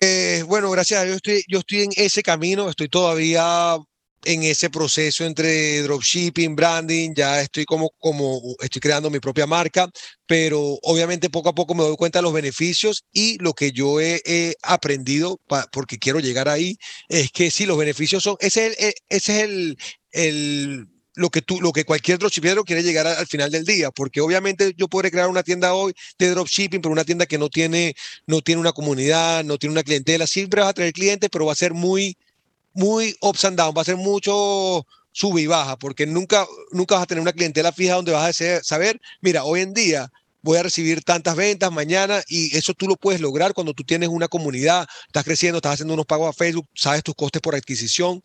[0.00, 1.06] Eh, bueno, gracias.
[1.06, 3.76] Yo estoy, yo estoy en ese camino, estoy todavía
[4.24, 9.88] en ese proceso entre dropshipping, branding, ya estoy como, como estoy creando mi propia marca,
[10.26, 14.00] pero obviamente poco a poco me doy cuenta de los beneficios y lo que yo
[14.00, 15.40] he, aprendido,
[15.72, 16.76] porque quiero llegar ahí,
[17.08, 19.78] es que sí, los beneficios son, ese es el, ese es el,
[20.10, 20.86] el
[21.18, 24.72] lo que tú, lo que cualquier dropshippero quiere llegar al final del día, porque obviamente
[24.76, 27.94] yo podré crear una tienda hoy de dropshipping, pero una tienda que no tiene,
[28.26, 31.52] no tiene una comunidad, no tiene una clientela, siempre vas a tener clientes, pero va
[31.52, 32.16] a ser muy,
[32.72, 37.02] muy ups and down, va a ser mucho sube y baja, porque nunca, nunca vas
[37.02, 40.62] a tener una clientela fija donde vas a saber, mira, hoy en día voy a
[40.62, 44.86] recibir tantas ventas mañana y eso tú lo puedes lograr cuando tú tienes una comunidad,
[45.06, 48.22] estás creciendo, estás haciendo unos pagos a Facebook, sabes tus costes por adquisición.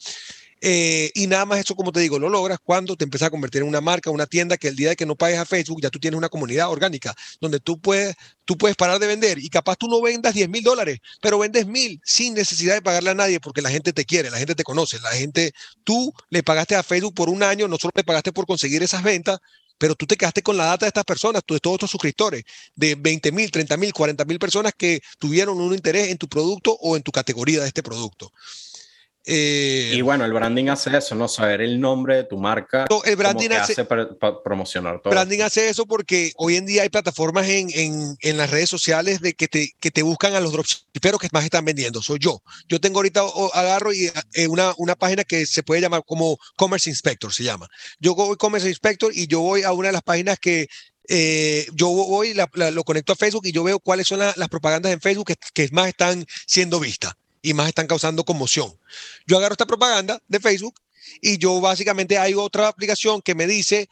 [0.66, 3.64] Eh, y nada más eso, como te digo, lo logras cuando te empiezas a convertir
[3.64, 5.90] en una marca, una tienda que el día de que no pagues a Facebook ya
[5.90, 9.76] tú tienes una comunidad orgánica donde tú puedes, tú puedes parar de vender y capaz
[9.76, 13.42] tú no vendas 10 mil dólares, pero vendes mil sin necesidad de pagarle a nadie
[13.42, 15.52] porque la gente te quiere, la gente te conoce, la gente,
[15.84, 19.04] tú le pagaste a Facebook por un año, no solo le pagaste por conseguir esas
[19.04, 19.40] ventas,
[19.78, 22.96] pero tú te quedaste con la data de estas personas, de todos estos suscriptores, de
[22.96, 26.96] 20 mil, 30 mil, 40 mil personas que tuvieron un interés en tu producto o
[26.96, 28.32] en tu categoría de este producto.
[29.26, 31.30] Eh, y bueno, el branding hace eso, ¿no?
[31.30, 32.86] Saber el nombre de tu marca.
[33.06, 34.10] el branding hace, para,
[34.44, 35.12] promocionar todo.
[35.12, 39.22] Branding hace eso porque hoy en día hay plataformas en, en, en, las redes sociales
[39.22, 42.02] de que te, que te buscan a los dropshipperos que más están vendiendo.
[42.02, 42.44] Soy yo.
[42.68, 43.22] Yo tengo ahorita,
[43.54, 47.70] agarro y, eh, una, una página que se puede llamar como Commerce Inspector, se llama.
[48.00, 50.68] Yo voy Commerce Inspector y yo voy a una de las páginas que
[51.08, 55.02] eh, yo voy, lo conecto a Facebook y yo veo cuáles son las propagandas en
[55.02, 58.74] Facebook que, que, más están siendo vistas y más están causando conmoción.
[59.28, 60.74] Yo agarro esta propaganda de Facebook
[61.22, 63.90] y yo básicamente hay otra aplicación que me dice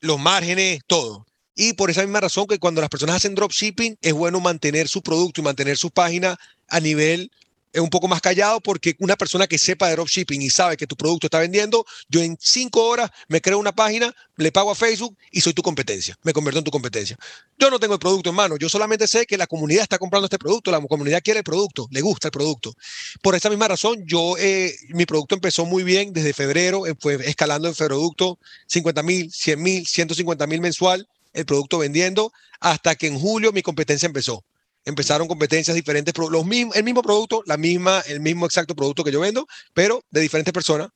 [0.00, 1.26] los márgenes, todo.
[1.56, 5.02] Y por esa misma razón que cuando las personas hacen dropshipping es bueno mantener su
[5.02, 7.32] producto y mantener su página a nivel
[7.72, 10.86] es un poco más callado porque una persona que sepa de dropshipping y sabe que
[10.86, 14.74] tu producto está vendiendo, yo en cinco horas me creo una página, le pago a
[14.74, 17.16] Facebook y soy tu competencia, me convierto en tu competencia.
[17.58, 20.26] Yo no tengo el producto en mano, yo solamente sé que la comunidad está comprando
[20.26, 22.74] este producto, la comunidad quiere el producto, le gusta el producto.
[23.22, 27.14] Por esa misma razón, yo, eh, mi producto empezó muy bien desde febrero, eh, fue
[27.26, 33.06] escalando en producto 50 mil, 100 mil, 150 mil mensual, el producto vendiendo, hasta que
[33.06, 34.44] en julio mi competencia empezó
[34.84, 39.20] empezaron competencias diferentes, los el mismo producto, la misma, el mismo exacto producto que yo
[39.20, 40.88] vendo, pero de diferentes personas.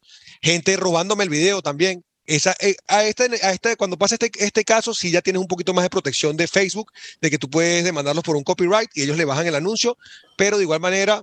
[0.43, 2.05] Gente robándome el video también.
[2.27, 5.47] Esa, eh, a, este, a este, cuando pasa este, este caso, si ya tienes un
[5.47, 9.03] poquito más de protección de Facebook, de que tú puedes demandarlos por un copyright y
[9.03, 9.97] ellos le bajan el anuncio,
[10.37, 11.23] pero de igual manera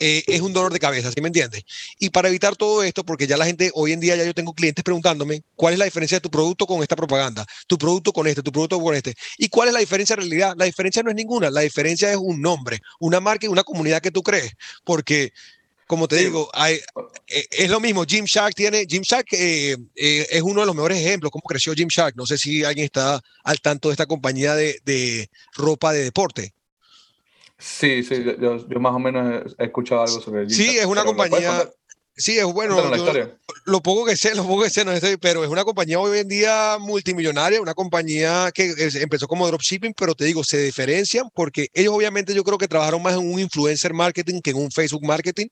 [0.00, 1.62] eh, es un dolor de cabeza, ¿sí me entiendes?
[1.98, 4.52] Y para evitar todo esto, porque ya la gente, hoy en día ya yo tengo
[4.52, 8.26] clientes preguntándome cuál es la diferencia de tu producto con esta propaganda, tu producto con
[8.26, 10.54] este, tu producto con este, y cuál es la diferencia en realidad.
[10.56, 14.02] La diferencia no es ninguna, la diferencia es un nombre, una marca y una comunidad
[14.02, 14.52] que tú crees,
[14.84, 15.32] porque
[15.86, 16.80] como te digo, hay,
[17.28, 18.04] eh, es lo mismo.
[18.04, 21.88] Jim Shark tiene, Jim Shark eh, es uno de los mejores ejemplos, cómo creció Jim
[21.88, 22.16] Shark.
[22.16, 26.54] No sé si alguien está al tanto de esta compañía de, de ropa de deporte.
[27.66, 31.02] Sí, sí, yo, yo, más o menos he escuchado algo sobre el Sí, es una
[31.02, 31.70] compañía.
[32.14, 32.76] Sí, es bueno.
[33.64, 36.18] lo poco que sé, lo poco que sé, no estoy, pero es una compañía hoy
[36.18, 41.68] en día multimillonaria, una compañía que empezó como dropshipping, pero te digo, se diferencian porque
[41.72, 45.02] ellos obviamente yo creo que trabajaron más en un influencer marketing que en un Facebook
[45.02, 45.46] marketing,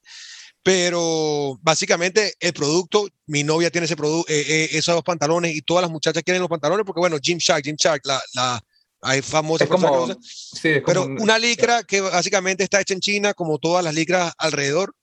[0.63, 5.81] pero básicamente el producto, mi novia tiene ese producto, eh, eh, esos pantalones y todas
[5.81, 8.63] las muchachas quieren los pantalones porque bueno, Jim Shark, Jim Shark, la, la
[9.03, 10.09] hay famosas como,
[10.63, 14.95] pero una licra que básicamente está hecha en China, como todas las licras alrededor.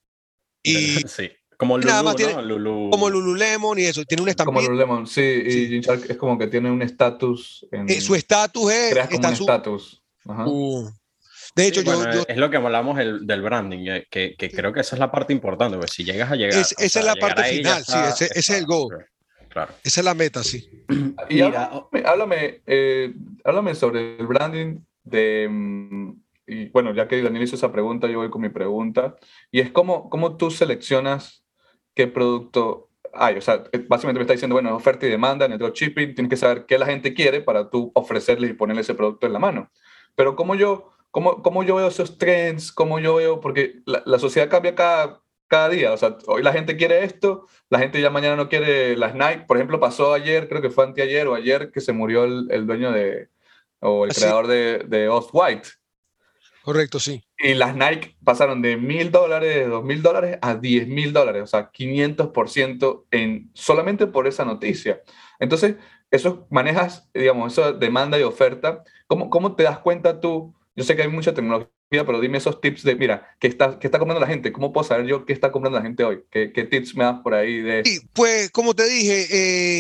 [0.64, 4.56] Y sí, como Lulu, como Lululemon y eso, tiene un estampito.
[4.56, 5.90] Como Lululemon, sí, y sí.
[6.08, 7.68] es como que tiene un estatus.
[7.72, 8.98] Eh, su estatus es.
[9.12, 10.02] estatus.
[10.26, 10.90] Uh.
[11.56, 14.96] de hecho, yo, Es lo que hablamos del branding, eh, que, que, creo que esa
[14.96, 16.58] es la parte importante, porque si llegas a llegar.
[16.58, 18.66] esa es la parte final, sí, ese, es el
[19.54, 19.70] goal.
[19.84, 20.86] Esa es la meta, sí.
[21.30, 25.48] Y háblame, eh, háblame, sobre el branding de...
[25.50, 26.14] Mm,
[26.48, 29.16] y bueno, ya que Daniel hizo esa pregunta, yo voy con mi pregunta.
[29.52, 31.44] Y es cómo, cómo tú seleccionas
[31.94, 33.38] qué producto hay.
[33.38, 36.30] O sea, eh, básicamente me está diciendo, bueno, oferta y demanda en el dropshipping, tienes
[36.30, 39.40] que saber qué la gente quiere para tú ofrecerle y ponerle ese producto en la
[39.40, 39.70] mano.
[40.16, 44.20] Pero cómo yo, cómo, cómo yo veo esos trends, cómo yo veo, porque la, la
[44.20, 45.92] sociedad cambia cada cada día.
[45.92, 49.46] O sea, hoy la gente quiere esto, la gente ya mañana no quiere las Nike.
[49.48, 52.66] Por ejemplo, pasó ayer, creo que fue anteayer o ayer, que se murió el, el
[52.66, 53.30] dueño de,
[53.80, 55.70] o el ah, creador de, de Off-White.
[56.62, 57.24] Correcto, sí.
[57.38, 61.48] Y las Nike pasaron de mil dólares, dos mil dólares a diez mil dólares, o
[61.48, 65.02] sea, 500% en, solamente por esa noticia.
[65.40, 65.76] Entonces,
[66.12, 68.84] eso manejas, digamos, esa demanda y oferta.
[69.08, 70.54] ¿Cómo, ¿Cómo te das cuenta tú?
[70.76, 73.88] Yo sé que hay mucha tecnología pero dime esos tips de, mira, ¿qué está, qué
[73.88, 74.54] está comprando la gente?
[74.54, 76.24] ¿Cómo puedo saber yo qué está comprando la gente hoy?
[76.30, 77.62] ¿Qué, tips me das por ahí?
[77.62, 77.84] De...
[77.84, 79.26] Sí, pues como te dije,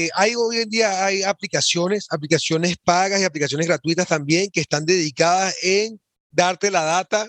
[0.05, 4.85] eh, hay hoy en día hay aplicaciones, aplicaciones pagas y aplicaciones gratuitas también que están
[4.85, 5.99] dedicadas en
[6.31, 7.27] darte la data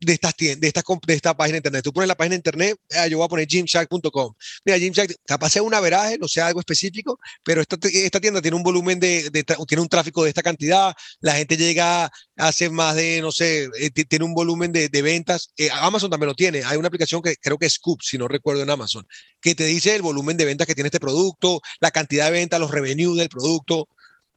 [0.00, 1.84] de estas tiendas, de esta, de esta página de internet.
[1.84, 4.34] Tú pones la página de internet, ah, yo voy a poner gymshark.com.
[4.64, 8.56] Mira, Gymshark, capaz sea un averaje, no sea algo específico, pero esta, esta tienda tiene
[8.56, 12.96] un volumen de, de, tiene un tráfico de esta cantidad, la gente llega, hace más
[12.96, 15.50] de, no sé, eh, tiene un volumen de, ventas.
[15.56, 16.64] Eh, Amazon también lo tiene.
[16.64, 19.06] Hay una aplicación que creo que es Scoop, si no recuerdo en Amazon,
[19.40, 22.60] que te dice el volumen de ventas que tiene este producto, la cantidad de ventas,
[22.60, 23.88] los revenues del producto.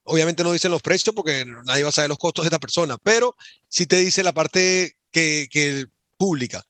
[0.03, 2.97] Obviamente no dicen los precios porque nadie va a saber los costos de esta persona,
[3.03, 3.35] pero
[3.67, 5.85] sí te dice la parte que, que
[6.17, 6.63] pública.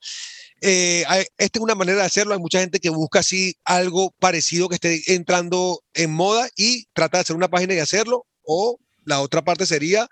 [0.62, 1.04] Eh,
[1.38, 2.34] esta es una manera de hacerlo.
[2.34, 7.18] Hay mucha gente que busca así algo parecido que esté entrando en moda y trata
[7.18, 8.26] de hacer una página y hacerlo.
[8.44, 10.08] O la otra parte sería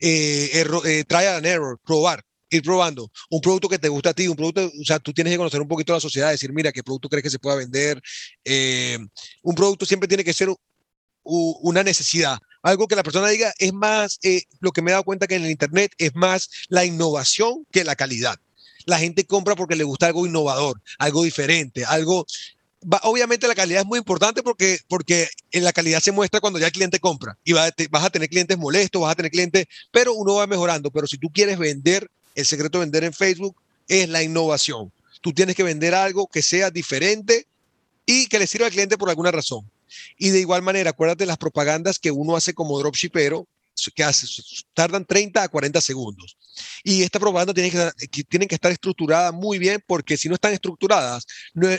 [0.00, 4.28] eh, eh, trial and error, probar, ir probando un producto que te gusta a ti,
[4.28, 6.82] un producto, o sea, tú tienes que conocer un poquito la sociedad, decir, mira, qué
[6.84, 8.00] producto crees que se pueda vender.
[8.44, 8.98] Eh,
[9.42, 10.48] un producto siempre tiene que ser
[11.24, 12.38] una necesidad.
[12.62, 15.36] Algo que la persona diga es más, eh, lo que me he dado cuenta que
[15.36, 18.38] en el Internet es más la innovación que la calidad.
[18.84, 22.26] La gente compra porque le gusta algo innovador, algo diferente, algo...
[23.02, 26.66] obviamente la calidad es muy importante porque, porque en la calidad se muestra cuando ya
[26.66, 30.36] el cliente compra y vas a tener clientes molestos, vas a tener clientes, pero uno
[30.36, 30.90] va mejorando.
[30.90, 33.56] Pero si tú quieres vender, el secreto de vender en Facebook
[33.88, 34.92] es la innovación.
[35.20, 37.46] Tú tienes que vender algo que sea diferente
[38.06, 39.68] y que le sirva al cliente por alguna razón.
[40.16, 43.46] Y de igual manera, acuérdate las propagandas que uno hace como dropshippero,
[43.94, 44.26] que hace,
[44.74, 46.36] tardan 30 a 40 segundos.
[46.82, 50.52] Y esta propaganda tiene que, tienen que estar estructurada muy bien porque si no están
[50.52, 51.26] estructuradas,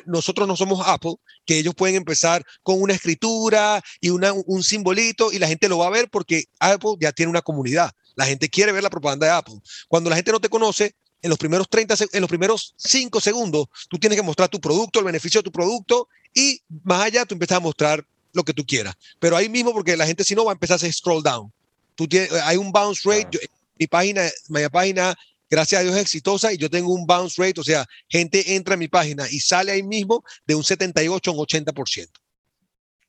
[0.05, 5.31] nosotros no somos Apple, que ellos pueden empezar con una escritura y una, un simbolito
[5.31, 7.91] y la gente lo va a ver porque Apple ya tiene una comunidad.
[8.15, 9.59] La gente quiere ver la propaganda de Apple.
[9.87, 13.67] Cuando la gente no te conoce, en los primeros 30, en los primeros 5 segundos,
[13.89, 17.35] tú tienes que mostrar tu producto, el beneficio de tu producto y más allá tú
[17.35, 18.95] empiezas a mostrar lo que tú quieras.
[19.19, 21.51] Pero ahí mismo, porque la gente si no va a empezar a hacer scroll down.
[21.95, 23.37] Tú tienes, hay un bounce rate,
[23.77, 25.15] mi página, mi página,
[25.49, 28.75] gracias a Dios es exitosa y yo tengo un bounce rate, o sea, gente entra
[28.75, 32.09] a mi página y sale ahí mismo de un 78 a un 80%.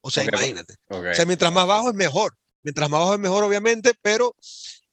[0.00, 0.76] O sea, imagínate.
[0.88, 2.34] O sea, mientras más bajo es mejor.
[2.62, 4.34] Mientras más bajo es mejor, obviamente, pero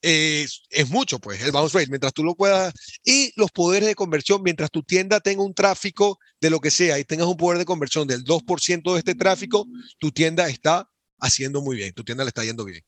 [0.02, 2.74] es mucho, pues, el bounce rate, mientras tú lo puedas,
[3.04, 7.00] y los poderes de conversión, mientras tu tienda tenga un tráfico de lo que sea
[7.00, 9.66] y tengas un poder de conversión del 2% de este tráfico,
[10.00, 10.90] tu tienda está
[11.20, 12.84] haciendo muy bien, tu tienda le está yendo bien.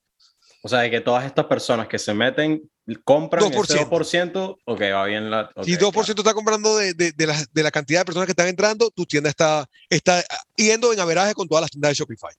[0.62, 2.70] O sea, que todas estas personas que se meten,
[3.04, 3.64] compran 2%.
[3.64, 5.50] ese 2%, ok, va bien la...
[5.62, 8.48] si 2% está comprando de, de, de, la, de, la, cantidad de personas que están
[8.48, 10.22] entrando, tu tienda está, está
[10.56, 12.34] yendo en averaje con todas las tiendas de Shopify.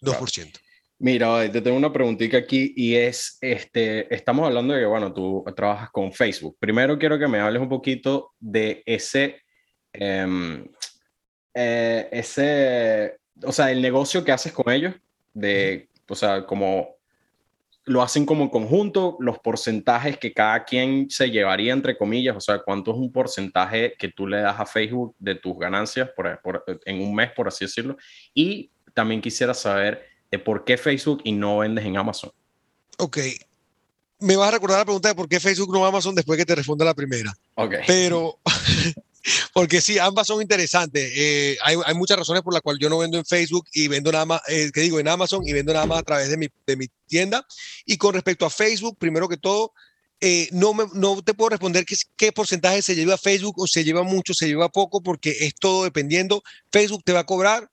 [0.00, 0.58] 2%.
[1.02, 5.44] Mira, te tengo una preguntita aquí y es, este, estamos hablando de que, bueno, tú
[5.56, 6.56] trabajas con Facebook.
[6.60, 9.42] Primero quiero que me hables un poquito de ese,
[9.92, 10.64] em,
[11.52, 14.94] eh, ese, o sea, el negocio que haces con ellos,
[15.34, 16.94] de, o sea, como
[17.84, 22.60] lo hacen como conjunto, los porcentajes que cada quien se llevaría, entre comillas, o sea,
[22.60, 26.64] cuánto es un porcentaje que tú le das a Facebook de tus ganancias por, por,
[26.84, 27.96] en un mes, por así decirlo.
[28.32, 32.32] Y también quisiera saber de por qué Facebook y no vendes en Amazon.
[32.96, 33.18] Ok.
[34.18, 36.54] Me vas a recordar la pregunta de por qué Facebook no Amazon después que te
[36.54, 37.32] responda la primera.
[37.54, 37.74] Ok.
[37.86, 38.38] Pero,
[39.52, 41.12] porque sí, ambas son interesantes.
[41.14, 44.10] Eh, hay, hay, muchas razones por las cuales yo no vendo en Facebook y vendo
[44.10, 46.48] nada más, eh, que digo, en Amazon y vendo nada más a través de mi,
[46.66, 47.46] de mi tienda.
[47.84, 49.72] Y con respecto a Facebook, primero que todo,
[50.20, 53.84] eh, no, me, no te puedo responder qué, qué porcentaje se lleva Facebook o se
[53.84, 56.42] lleva mucho, se lleva poco, porque es todo dependiendo.
[56.70, 57.68] Facebook te va a cobrar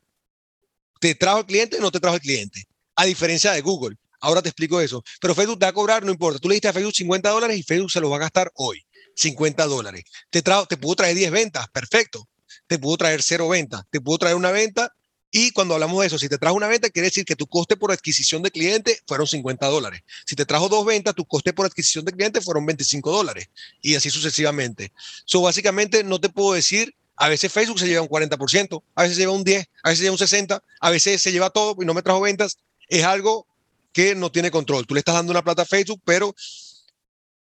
[1.00, 2.66] ¿Te trajo el cliente o no te trajo el cliente?
[2.95, 3.95] A diferencia de Google.
[4.20, 5.04] Ahora te explico eso.
[5.22, 6.39] Pero Facebook te va a cobrar, no importa.
[6.39, 8.86] Tú le diste a Facebook 50 dólares y Facebook se los va a gastar hoy.
[9.16, 10.04] 50 dólares.
[10.30, 12.28] Te, trajo, te pudo traer 10 ventas, perfecto.
[12.68, 13.84] Te pudo traer 0 ventas.
[13.89, 14.93] Te pudo traer una venta.
[15.32, 17.78] Y cuando hablamos de eso, si te trajo una venta, quiere decir que tu coste
[17.78, 20.02] por adquisición de cliente fueron 50 dólares.
[20.26, 23.50] Si te trajo dos ventas, tu coste por adquisición de cliente fueron 25 dólares.
[23.82, 24.91] Y así sucesivamente.
[25.26, 29.17] So, básicamente, no te puedo decir a veces Facebook se lleva un 40%, a veces
[29.17, 31.76] se lleva un 10, a veces se lleva un 60, a veces se lleva todo
[31.82, 32.57] y no me trajo ventas.
[32.88, 33.45] Es algo
[33.91, 34.88] que no tiene control.
[34.88, 36.34] Tú le estás dando una plata a Facebook, pero,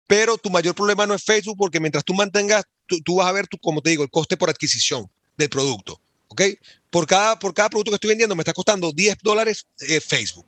[0.08, 3.48] pero tu mayor problema no es Facebook porque mientras tú mantengas, tú, vas a ver,
[3.48, 5.08] tu, como te digo, el coste por adquisición
[5.38, 6.02] del producto.
[6.30, 6.42] ¿Ok?
[6.90, 10.46] Por cada, por cada producto que estoy vendiendo me está costando 10 dólares eh, Facebook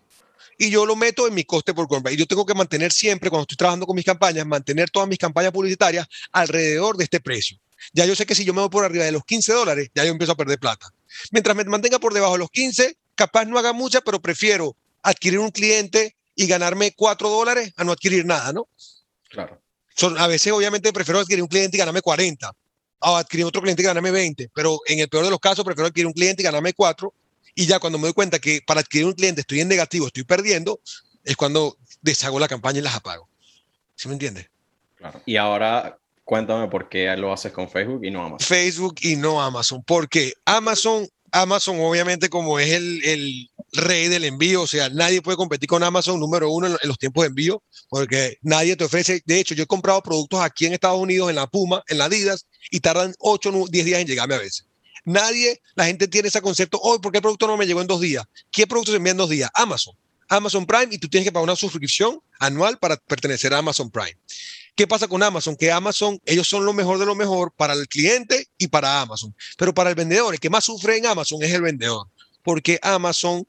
[0.58, 2.12] y yo lo meto en mi coste por compra.
[2.12, 5.20] Y yo tengo que mantener siempre, cuando estoy trabajando con mis campañas, mantener todas mis
[5.20, 7.58] campañas publicitarias alrededor de este precio.
[7.94, 10.04] Ya yo sé que si yo me voy por arriba de los 15 dólares, ya
[10.04, 10.94] yo empiezo a perder plata.
[11.32, 15.40] Mientras me mantenga por debajo de los 15, capaz no haga mucha, pero prefiero adquirir
[15.40, 18.68] un cliente y ganarme 4 dólares a no adquirir nada, ¿no?
[19.30, 19.62] Claro.
[19.96, 22.52] Son, a veces, obviamente, prefiero adquirir un cliente y ganarme 40,
[23.00, 25.88] o adquirir otro cliente y ganarme 20, pero en el peor de los casos, prefiero
[25.88, 27.14] adquirir un cliente y ganarme 4.
[27.56, 30.24] Y ya cuando me doy cuenta que para adquirir un cliente estoy en negativo, estoy
[30.24, 30.80] perdiendo,
[31.26, 33.28] es cuando deshago la campaña y las apago.
[33.96, 34.50] ¿Sí me entiendes?
[34.96, 35.22] Claro.
[35.26, 35.98] Y ahora
[36.30, 38.48] cuéntame por qué lo haces con Facebook y no Amazon.
[38.48, 39.82] Facebook y no Amazon.
[39.84, 45.38] Porque Amazon, Amazon obviamente como es el, el rey del envío, o sea, nadie puede
[45.38, 49.40] competir con Amazon número uno en, los tiempos de envío, porque nadie te ofrece, de
[49.40, 52.46] hecho, yo he comprado productos aquí en Estados Unidos, en la Puma, en la Adidas,
[52.70, 54.68] y tardan 8 o 10 días en llegarme a veces.
[55.06, 57.88] Nadie, la gente tiene ese concepto, hoy, ¿por qué el producto no me llegó en
[57.88, 58.24] dos días?
[58.52, 59.50] ¿Qué producto se envía en dos días?
[59.56, 59.96] Amazon.
[60.28, 64.16] Amazon Prime y tú tienes que pagar una suscripción anual para pertenecer a Amazon Prime.
[64.80, 65.58] ¿Qué pasa con Amazon?
[65.58, 69.36] Que Amazon, ellos son lo mejor de lo mejor para el cliente y para Amazon.
[69.58, 72.08] Pero para el vendedor, el que más sufre en Amazon es el vendedor.
[72.44, 73.46] Porque Amazon,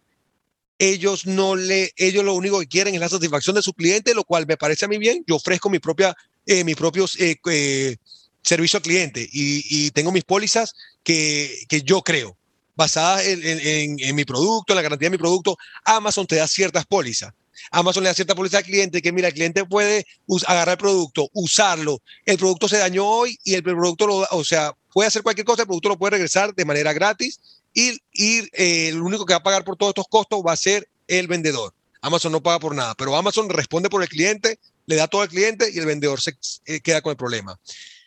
[0.77, 4.25] ellos no le, ellos lo único que quieren es la satisfacción de su cliente, lo
[4.25, 5.23] cual me parece a mí bien.
[5.25, 6.17] Yo ofrezco mi propia,
[6.47, 7.97] eh, mi propio eh, eh,
[8.43, 10.75] servicio al cliente y, tengo mis pólizas
[11.05, 12.37] que, que yo creo
[12.75, 17.33] basadas en, mi producto, en la garantía de mi producto, Amazon te da ciertas pólizas.
[17.71, 20.07] Amazon le da cierta póliza al cliente que, mira, el cliente puede
[20.47, 24.75] agarrar el producto, usarlo, el producto se dañó hoy y el producto, lo, o sea,
[24.93, 27.41] puede hacer cualquier cosa, el producto lo puede regresar de manera gratis
[27.73, 30.57] y, y eh, el único que va a pagar por todos estos costos va a
[30.57, 31.75] ser el vendedor.
[32.03, 35.29] Amazon no paga por nada, pero Amazon responde por el cliente, le da todo al
[35.29, 36.35] cliente y el vendedor se
[36.65, 37.59] eh, queda con el problema.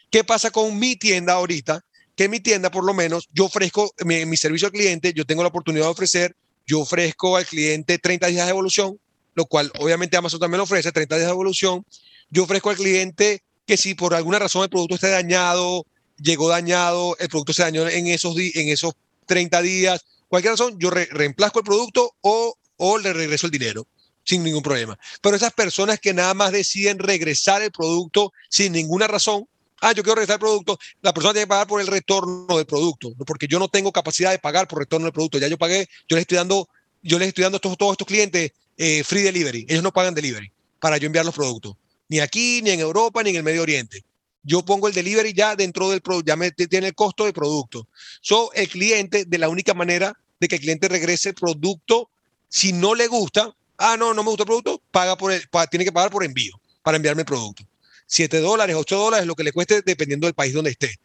[0.09, 1.83] ¿Qué pasa con mi tienda ahorita?
[2.15, 5.49] que mi tienda, por lo menos, yo ofrezco mi, servicio al cliente, yo tengo la
[5.49, 6.35] oportunidad de ofrecer,
[6.65, 8.99] yo ofrezco al cliente 30 días de evolución,
[9.35, 11.85] lo cual obviamente Amazon también lo ofrece, 30 días de evolución.
[12.29, 15.85] Yo ofrezco al cliente que si por alguna razón el producto está dañado,
[16.17, 18.93] llegó dañado, el producto se dañó en esos, en esos
[19.25, 23.87] 30 días, cualquier razón, yo reemplazo el producto o, o le regreso el dinero
[24.23, 24.97] sin ningún problema.
[25.21, 29.47] Pero esas personas que nada más deciden regresar el producto sin ninguna razón,
[29.81, 32.65] ah, yo quiero regresar el producto, la persona tiene que pagar por el retorno del
[32.65, 35.37] producto, porque yo no tengo capacidad de pagar por retorno del producto.
[35.37, 36.69] Ya yo pagué, yo les estoy dando,
[37.01, 39.65] yo les estoy dando a todos, todos estos clientes eh, free delivery.
[39.69, 41.75] Ellos no pagan delivery para yo enviar los productos.
[42.09, 44.03] Ni aquí, ni en Europa, ni en el Medio Oriente.
[44.43, 47.87] Yo pongo el delivery ya dentro del producto, ya me tiene el costo del producto.
[48.21, 52.09] So, el cliente, de la única manera de que el cliente regrese el producto,
[52.49, 55.85] si no le gusta, ah, no, no me gusta el producto, paga por el, tiene
[55.85, 57.63] que pagar por envío para enviarme el producto.
[58.05, 60.99] 7 dólares, 8 dólares, lo que le cueste dependiendo del país donde esté.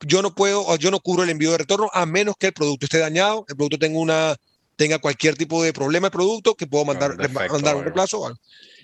[0.00, 2.86] Yo no puedo, yo no cubro el envío de retorno a menos que el producto
[2.86, 4.36] esté dañado, el producto tenga una
[4.76, 7.16] tenga cualquier tipo de problema el producto que puedo mandar,
[7.50, 8.32] mandar un reemplazo.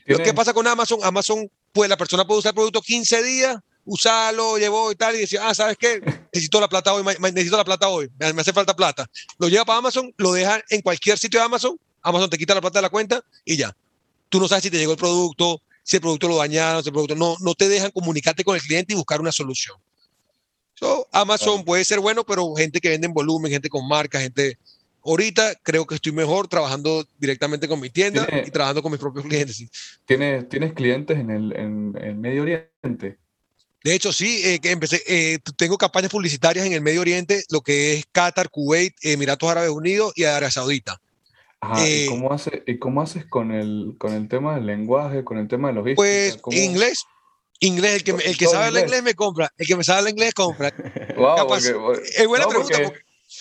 [0.07, 3.57] Lo que pasa con Amazon, Amazon, pues la persona puede usar el producto 15 días,
[3.85, 6.01] usarlo, llevó y tal, y decir, ah, ¿sabes qué?
[6.33, 9.07] Necesito la plata hoy, necesito la plata hoy, me hace falta plata.
[9.39, 12.61] Lo lleva para Amazon, lo deja en cualquier sitio de Amazon, Amazon te quita la
[12.61, 13.75] plata de la cuenta y ya.
[14.29, 16.93] Tú no sabes si te llegó el producto, si el producto lo dañaron, si el
[16.93, 19.77] producto no, no te dejan comunicarte con el cliente y buscar una solución.
[20.75, 24.59] So, Amazon puede ser bueno, pero gente que vende en volumen, gente con marca, gente...
[25.09, 29.25] Ahorita creo que estoy mejor trabajando directamente con mi tienda y trabajando con mis propios
[29.25, 29.65] clientes.
[30.05, 33.17] ¿Tienes, ¿tienes clientes en el, en, Medio Oriente?
[33.83, 37.95] De hecho, sí, eh, empecé, eh, tengo campañas publicitarias en el Medio Oriente, lo que
[37.95, 41.01] es Qatar, Kuwait, Emiratos Árabes Unidos y Arabia Saudita.
[41.79, 45.39] ¿y, eh, cómo hace, ¿y cómo haces con el, con el tema del lenguaje, con
[45.39, 45.97] el tema de logística?
[45.97, 47.07] Pues inglés.
[47.61, 49.03] Inglés, el que, el que sabe el inglés?
[49.03, 49.51] me compra.
[49.57, 50.71] El que me sabe el inglés compra.
[51.17, 52.79] Wow, es buena pregunta.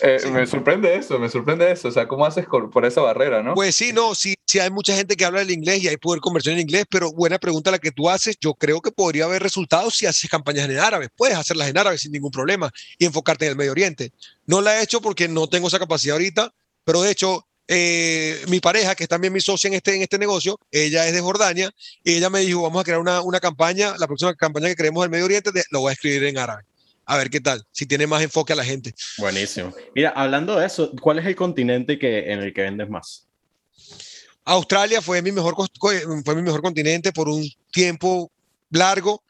[0.02, 1.88] Eh, me sorprende eso, me sorprende eso.
[1.88, 3.54] O sea, ¿cómo haces por esa barrera, no?
[3.54, 6.20] Pues sí, no, sí, sí hay mucha gente que habla el inglés y hay poder
[6.20, 8.38] conversión en inglés, pero buena pregunta la que tú haces.
[8.40, 11.10] Yo creo que podría haber resultados si haces campañas en árabe.
[11.16, 14.12] Puedes hacerlas en árabe sin ningún problema y enfocarte en el Medio Oriente.
[14.46, 18.60] No la he hecho porque no tengo esa capacidad ahorita, pero de hecho eh, mi
[18.60, 21.72] pareja, que es también mi socia en este, en este negocio, ella es de Jordania,
[22.04, 25.04] y ella me dijo, vamos a crear una, una campaña, la próxima campaña que creemos
[25.04, 26.64] del Medio Oriente, lo voy a escribir en árabe.
[27.08, 28.94] A ver qué tal, si tiene más enfoque a la gente.
[29.18, 29.74] Buenísimo.
[29.96, 33.26] Mira, hablando de eso, ¿cuál es el continente que, en el que vendes más?
[34.44, 38.32] Australia fue mi mejor, fue mi mejor continente por un tiempo
[38.70, 39.24] largo.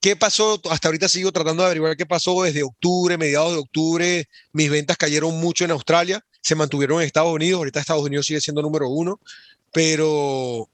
[0.00, 0.60] ¿Qué pasó?
[0.70, 4.28] Hasta ahorita sigo tratando de averiguar qué pasó desde octubre, mediados de octubre.
[4.52, 8.40] Mis ventas cayeron mucho en Australia se mantuvieron en Estados Unidos, ahorita Estados Unidos sigue
[8.40, 9.18] siendo número uno,
[9.72, 10.68] pero,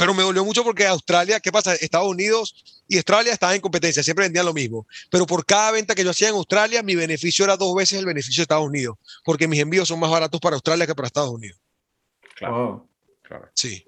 [0.00, 1.74] pero me dolió mucho porque Australia, ¿qué pasa?
[1.74, 5.94] Estados Unidos y Australia estaban en competencia, siempre vendían lo mismo, pero por cada venta
[5.94, 8.96] que yo hacía en Australia, mi beneficio era dos veces el beneficio de Estados Unidos,
[9.26, 11.60] porque mis envíos son más baratos para Australia que para Estados Unidos.
[12.34, 12.88] Claro.
[13.52, 13.84] Sí.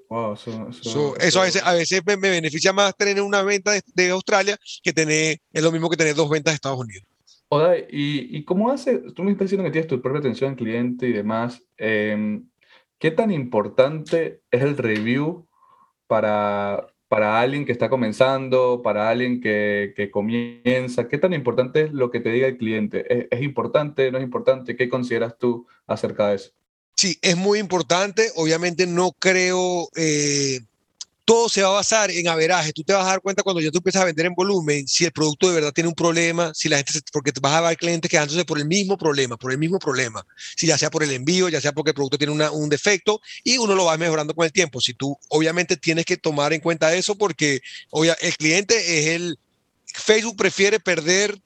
[1.19, 4.93] eso, a veces, a veces me, beneficia más tener una venta de, de, Australia que
[4.93, 7.07] tener, es lo mismo que tener dos ventas de Estados Unidos.
[7.49, 8.99] Oda, ¿y, ¿y, cómo hace?
[9.15, 11.63] Tú me estás diciendo que tienes tu propia atención al cliente y demás.
[11.79, 12.47] Em,
[12.99, 15.49] ¿Qué tan importante es el review
[16.13, 21.09] para, para alguien que está comenzando, para alguien que, que, comienza?
[21.09, 23.07] ¿Qué tan importante es lo que te diga el cliente?
[23.09, 24.13] ¿Es, ¿Es, importante?
[24.13, 24.77] ¿No es importante?
[24.77, 26.51] ¿Qué consideras tú acerca de eso?
[26.97, 28.29] Sí, es muy importante.
[28.37, 30.61] Obviamente no creo eh,
[31.25, 32.73] todo se va a basar en averaje.
[32.73, 35.05] Tú te vas a dar cuenta cuando ya tú empiezas a vender en volumen si
[35.05, 38.11] el producto de verdad tiene un problema, si la gente, porque vas a ver clientes
[38.11, 41.49] quedándose por el mismo problema, por el mismo problema, si ya sea por el envío,
[41.49, 44.53] ya sea porque el producto tiene un defecto y uno lo va mejorando con el
[44.53, 44.81] tiempo.
[44.81, 47.61] Si tú obviamente tienes que tomar en cuenta eso porque
[48.21, 49.39] el cliente es el,
[49.95, 51.39] Facebook prefiere perder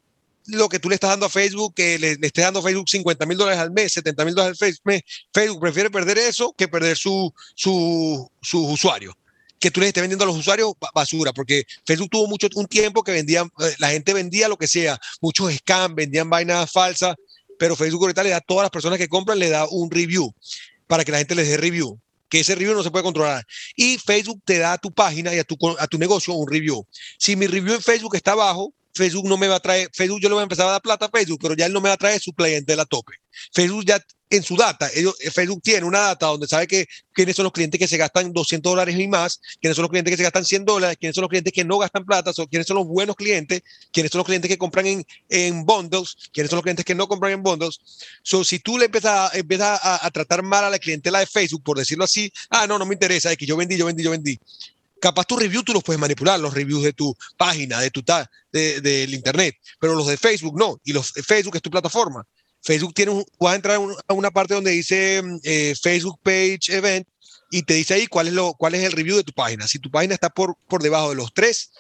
[0.46, 2.88] lo que tú le estás dando a Facebook, que le, le esté dando a Facebook
[2.88, 5.02] 50 mil dólares al mes, 70 mil dólares al mes,
[5.34, 9.16] Facebook prefiere perder eso que perder su, su, su usuario
[9.66, 13.02] que tú les estés vendiendo a los usuarios basura, porque Facebook tuvo mucho un tiempo
[13.02, 17.16] que vendían, eh, la gente vendía lo que sea, muchos scams, vendían vainas falsas,
[17.58, 20.32] pero Facebook ahorita le da a todas las personas que compran, le da un review
[20.86, 21.98] para que la gente les dé review
[22.28, 23.44] que ese review no se puede controlar.
[23.76, 26.84] Y Facebook te da a tu página y a tu, a tu negocio un review.
[27.18, 30.28] Si mi review en Facebook está bajo, Facebook no me va a traer, Facebook yo
[30.28, 31.94] le voy a empezar a dar plata a Facebook, pero ya él no me va
[31.94, 33.14] a traer su clientela a tope.
[33.52, 37.36] Facebook ya en su data, ellos, eh, Facebook tiene una data donde sabe que quiénes
[37.36, 40.16] son los clientes que se gastan 200 dólares y más, quiénes son los clientes que
[40.16, 42.86] se gastan 100 dólares, quiénes son los clientes que no gastan plata, quiénes son los
[42.86, 43.62] buenos clientes,
[43.92, 47.06] quiénes son los clientes que compran en, en bundles, quiénes son los clientes que no
[47.06, 47.78] compran en bundles.
[48.22, 51.62] So, si tú le empiezas, a, empiezas a, tratar mal a la clientela de Facebook,
[51.62, 54.10] por decirlo así, ah, no, no me interesa, es que yo vendí, yo vendí, yo
[54.10, 54.38] vendí
[54.98, 58.02] capaz tu review tú los puedes manipular, los reviews de tu página, de tu
[58.50, 62.26] del de, internet, pero los de Facebook no, y los Facebook es tu plataforma.
[62.66, 67.06] Facebook tiene un, vas a entrar a una parte donde dice eh, Facebook Page Event
[67.48, 69.68] y te dice ahí cuál es, lo, cuál es el review de tu página.
[69.68, 71.70] Si tu página está por, por debajo de los tres,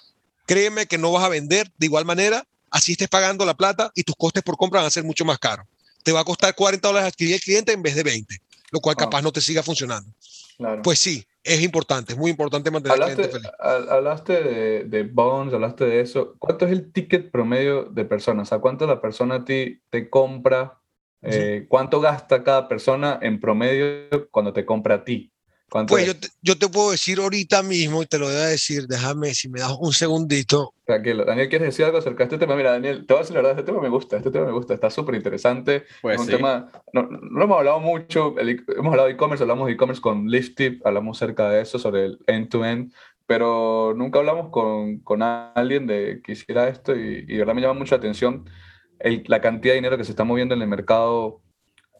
[0.46, 4.04] créeme que no vas a vender de igual manera, así estés pagando la plata y
[4.04, 5.66] tus costes por compra van a ser mucho más caros.
[6.04, 8.94] Te va a costar 40 dólares adquirir el cliente en vez de 20, lo cual
[8.94, 10.08] capaz no te siga funcionando.
[10.84, 13.48] Pues sí, es importante, es muy importante mantener hablaste, feliz.
[14.26, 16.34] De, de, bonds, hablaste de eso.
[16.38, 18.52] ¿Cuánto es el ticket promedio de personas?
[18.52, 20.80] ¿A cuánto la persona a ti te compra?
[21.22, 25.32] Eh, ¿Cuánto gasta cada persona en promedio cuando te compra a ti?
[25.88, 28.86] Pues yo te, yo te, puedo decir ahorita mismo, y te lo voy a decir,
[28.86, 30.75] déjame, si me das un segundito.
[30.86, 32.54] Tranquilo, Daniel, ¿quieres decir algo acerca de este tema?
[32.54, 34.52] Mira, Daniel, te voy a decir la verdad, este tema me gusta, este tema me
[34.52, 35.84] gusta, está súper interesante.
[36.00, 36.36] Pues es un sí.
[36.36, 40.28] tema, no, no, hemos hablado mucho, el, hemos hablado de e-commerce, hablamos de e-commerce con
[40.28, 42.94] Lifttip, hablamos acerca de eso, sobre el end-to-end, -end,
[43.26, 47.62] pero nunca hablamos con, con, alguien de que hiciera esto y, y de verdad me
[47.62, 48.44] llama mucho la atención
[48.98, 51.42] el, la cantidad de dinero que se está moviendo en el mercado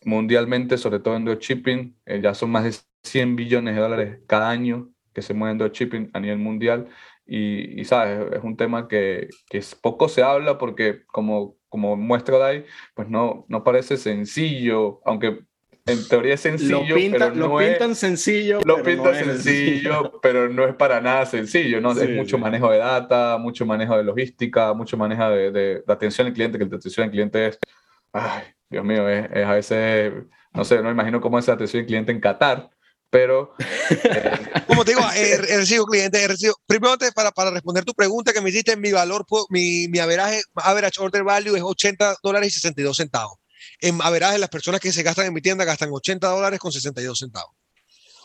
[0.04, 4.48] mundialmente, sobre todo en dropshipping, eh, ya son más de 100 billones de dólares cada
[4.50, 6.88] año que se mueven dropshipping a nivel mundial.
[7.26, 12.38] Y, y sabes, es un tema que, que, poco se habla porque, como, como muestra
[12.38, 12.64] Dai,
[12.94, 15.40] pues no, no parece sencillo, aunque
[15.86, 18.60] en teoría es sencillo, lo pinta, pero no lo pintan es, sencillo.
[18.64, 21.94] Lo pintan no sencillo, sencillo, pero no es para nada sencillo, ¿no?
[21.94, 22.42] Sí, es mucho sí.
[22.42, 26.58] manejo de data, mucho manejo de logística, mucho manejo de, de, de atención al cliente,
[26.58, 27.58] que la atención al cliente es,
[28.12, 30.12] ay, Dios mío, es, es a veces,
[30.52, 32.70] no sé, no imagino cómo es la atención al cliente en Qatar,
[33.16, 33.54] pero...
[33.58, 36.54] Eh, Como te digo, he, he recibido clientes, he recibido...
[36.66, 41.00] Primero, para, para responder tu pregunta que me hiciste, mi valor, mi, mi average, average
[41.00, 43.38] order value es 80 dólares y 62 centavos.
[43.80, 47.18] En average, las personas que se gastan en mi tienda gastan 80 dólares con 62
[47.18, 47.52] centavos.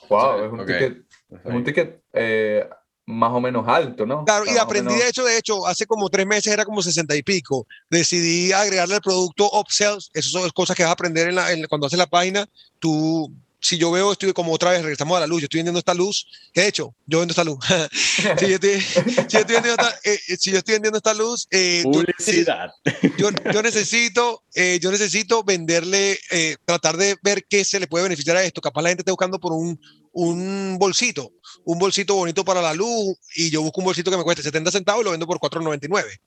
[0.10, 0.76] Wow, sí, es un okay.
[0.76, 2.70] ticket, es un ticket eh,
[3.06, 4.26] más o menos alto, ¿no?
[4.26, 7.24] Claro, y aprendí de hecho, de hecho, hace como tres meses era como 60 y
[7.24, 7.66] pico.
[7.90, 11.66] Decidí agregarle el producto upsells, esas son cosas que vas a aprender en la, en,
[11.68, 12.46] cuando haces la página.
[12.80, 15.78] Tú si yo veo, estoy como otra vez, regresamos a la luz, yo estoy vendiendo
[15.78, 17.60] esta luz, que de hecho, yo vendo esta luz.
[18.40, 18.96] si, yo estoy, si,
[19.30, 22.72] yo estoy, vendiendo esta, eh, si yo estoy vendiendo esta luz, eh, publicidad.
[23.20, 28.04] Yo, yo necesito, eh, yo necesito venderle, eh, tratar de ver qué se le puede
[28.04, 28.62] beneficiar a esto.
[28.62, 29.80] Capaz la gente está buscando por un,
[30.12, 31.32] un bolsito,
[31.64, 34.72] un bolsito bonito para la luz, y yo busco un bolsito que me cueste 70
[34.72, 36.20] centavos y lo vendo por 4.99.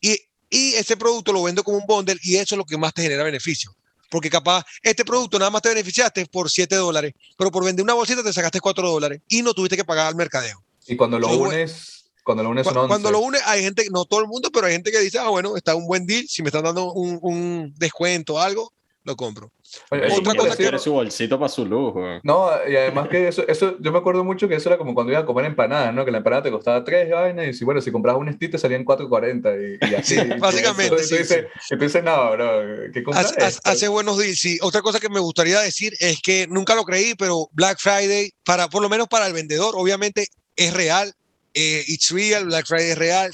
[0.00, 0.18] Y,
[0.50, 3.02] y ese producto lo vendo como un bundle y eso es lo que más te
[3.02, 3.72] genera beneficio
[4.16, 7.92] porque capaz este producto nada más te beneficiaste por 7 dólares, pero por vender una
[7.92, 10.64] bolsita te sacaste 4 dólares y no tuviste que pagar al mercadeo.
[10.86, 14.06] Y cuando lo Entonces, unes, cuando lo unes cuando, cuando lo unes, hay gente, no
[14.06, 16.40] todo el mundo, pero hay gente que dice, ah, bueno, está un buen deal, si
[16.40, 18.72] me están dando un, un descuento o algo,
[19.06, 19.52] lo compro.
[19.90, 22.02] Oye, Otra cosa que quiere su bolsito para su lujo.
[22.24, 25.12] No, y además que eso, eso, yo me acuerdo mucho que eso era como cuando
[25.12, 26.04] iba a comer empanadas, ¿no?
[26.04, 28.84] Que la empanada te costaba 3 vainas y si, bueno, si comprabas un estito salían
[28.84, 30.16] 4.40 y, y así.
[30.40, 31.74] Básicamente, sí, entonces, sí.
[31.74, 34.58] entonces, no, bro, ¿qué hace, hace, hace, buenos días, sí.
[34.60, 38.68] Otra cosa que me gustaría decir es que nunca lo creí, pero Black Friday, para,
[38.68, 40.26] por lo menos para el vendedor, obviamente
[40.56, 41.14] es real,
[41.54, 43.32] eh, it's real, Black Friday es real,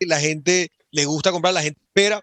[0.00, 2.22] la gente le gusta comprar, la gente espera,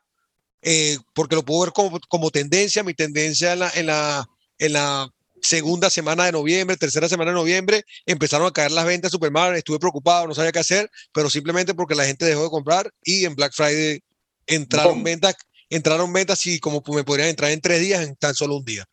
[0.67, 4.73] eh, porque lo puedo ver como, como, tendencia, mi tendencia en la, en la, en
[4.73, 5.07] la
[5.39, 9.55] segunda semana de noviembre, tercera semana de noviembre, empezaron a caer las ventas super mal,
[9.55, 13.25] estuve preocupado, no sabía qué hacer, pero simplemente porque la gente dejó de comprar y
[13.25, 14.01] en Black Friday
[14.47, 15.35] entraron ventas,
[15.69, 18.85] entraron ventas y como me podrían entrar en tres días en tan solo un día.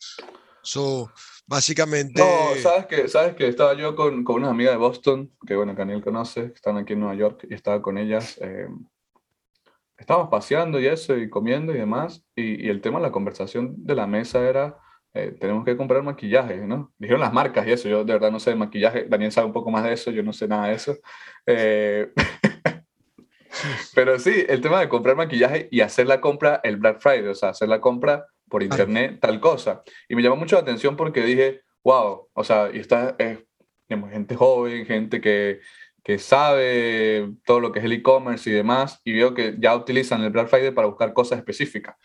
[0.63, 1.11] So,
[1.47, 2.21] básicamente...
[2.21, 5.75] No, sabes que, sabes que estaba yo con, con unas amigas de Boston, que bueno,
[5.75, 8.37] Caniel conoce, que están aquí en Nueva York, y estaba con ellas.
[8.43, 8.69] Eh,
[10.03, 13.75] estábamos paseando y eso, y comiendo y demás, y, y, el tema de la conversación
[13.79, 14.77] de la mesa era,
[15.15, 16.93] eh, tenemos que comprar maquillaje, ¿no?
[16.99, 19.53] Dijeron las marcas y eso, yo de verdad no sé de maquillaje, Daniel sabe un
[19.53, 20.97] poco más de eso, yo no sé nada de eso.
[21.47, 22.13] Eh,
[23.95, 27.35] pero sí, el tema de comprar maquillaje y hacer la compra el Black Friday, o
[27.35, 29.83] sea, hacer la compra por internet, tal cosa.
[30.09, 33.39] Y me llamó mucho la atención porque dije, wow, o sea, y está, es,
[33.89, 35.61] gente joven, gente que,
[36.03, 40.23] que sabe todo lo que es el e-commerce y demás, y veo que ya utilizan
[40.23, 41.97] el Black Friday para buscar cosas específicas.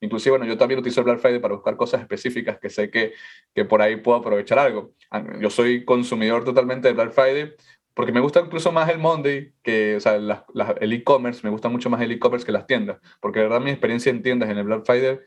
[0.00, 3.12] Inclusive, bueno, yo también utilizo el Black Friday para buscar cosas específicas que sé que,
[3.54, 4.92] que por ahí puedo aprovechar algo.
[5.10, 7.54] Ah, yo soy consumidor totalmente de Black Friday
[7.94, 11.88] porque me gusta incluso más el Monday que, o sea, el e-commerce, me gusta mucho
[11.88, 14.64] más el e-commerce que las tiendas, porque de verdad mi experiencia en tiendas en el
[14.64, 15.20] Black Friday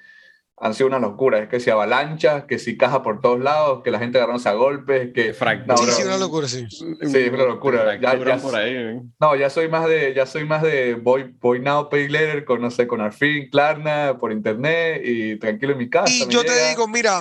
[0.60, 1.39] han sido una locura.
[1.39, 4.53] Es que si avalancha, que si caja por todos lados, que la gente agarrándose a
[4.53, 5.36] golpes, que...
[5.66, 6.66] No, sí, sí, una locura, sí.
[6.70, 7.99] Sí, es una locura.
[7.99, 9.01] Ya, ya, por ahí, ¿eh?
[9.20, 12.62] No, ya soy más de, ya soy más de voy, voy now, pay later, con,
[12.62, 16.12] no sé, con Arfin, Klarna, por internet y tranquilo en mi casa.
[16.12, 17.20] Y yo te digo, mira,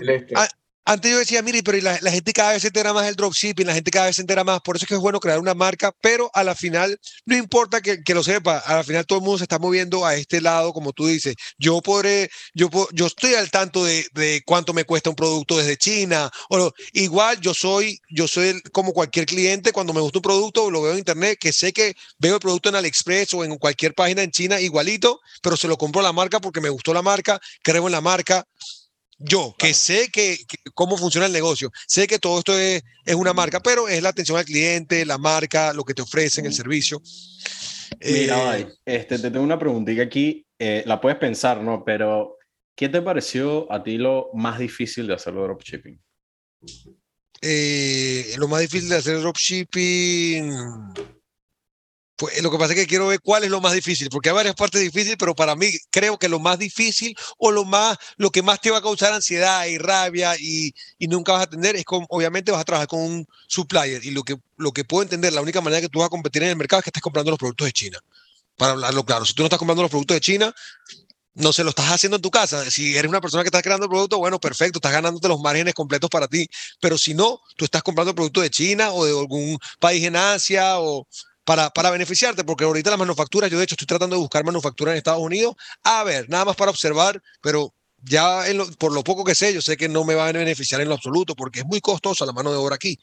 [0.87, 3.67] antes yo decía, mire, pero la, la, gente cada vez se entera más del dropshipping,
[3.67, 5.53] la gente cada vez se entera más, por eso es que es bueno crear una
[5.53, 9.19] marca, pero a la final, no importa que, que lo sepa, a la final todo
[9.19, 11.35] el mundo se está moviendo a este lado, como tú dices.
[11.59, 15.77] Yo podré, yo, yo estoy al tanto de, de cuánto me cuesta un producto desde
[15.77, 20.71] China, o igual yo soy, yo soy como cualquier cliente, cuando me gusta un producto,
[20.71, 23.93] lo veo en internet, que sé que veo el producto en AliExpress o en cualquier
[23.93, 27.03] página en China igualito, pero se lo compro a la marca porque me gustó la
[27.03, 28.47] marca, creo en la marca,
[29.19, 30.39] yo, que sé que,
[30.75, 34.11] cómo funciona el negocio, sé que todo esto es, es, una marca, pero es la
[34.11, 37.01] atención al cliente, la marca, lo que te ofrecen, el servicio.
[38.01, 41.83] Mira, eh, este, te tengo una preguntita aquí, eh, la puedes pensar, ¿no?
[41.85, 42.37] Pero,
[42.75, 45.99] ¿qué te pareció a ti lo más difícil de hacer dropshipping?
[47.41, 50.53] Eh, lo más difícil de hacer dropshipping
[52.17, 54.35] pues lo que pasa es que quiero ver cuál es lo más difícil, porque hay
[54.35, 58.31] varias partes difíciles, pero para mí creo que lo más difícil o lo más, lo
[58.31, 61.77] que más te va a causar ansiedad y rabia y, y nunca vas a atender
[61.77, 65.03] es con, obviamente vas a trabajar con un supplier y lo que, lo que puedo
[65.03, 67.03] entender, la única manera que tú vas a competir en el mercado es que estés
[67.03, 67.99] comprando los productos de China.
[68.57, 70.55] Para hablarlo claro, si tú no estás comprando los productos de China,
[71.35, 72.69] no se lo estás haciendo en tu casa.
[72.71, 75.75] Si eres una persona que está creando el producto, bueno, perfecto, estás ganándote los márgenes
[75.75, 76.49] completos para ti.
[76.81, 80.17] Pero si no, tú estás comprando el producto de China o de algún país en
[80.17, 81.07] Asia o
[81.47, 84.93] para, para beneficiarte, porque ahorita las manufacturas, yo de hecho estoy tratando de buscar manufacturas
[84.93, 87.73] en Estados Unidos, a ver, nada más para observar, pero
[88.03, 88.43] ya
[88.79, 90.97] por lo poco que sé, yo sé que no me va a beneficiar en lo
[90.97, 92.99] absoluto, porque es muy costosa la mano de obra aquí.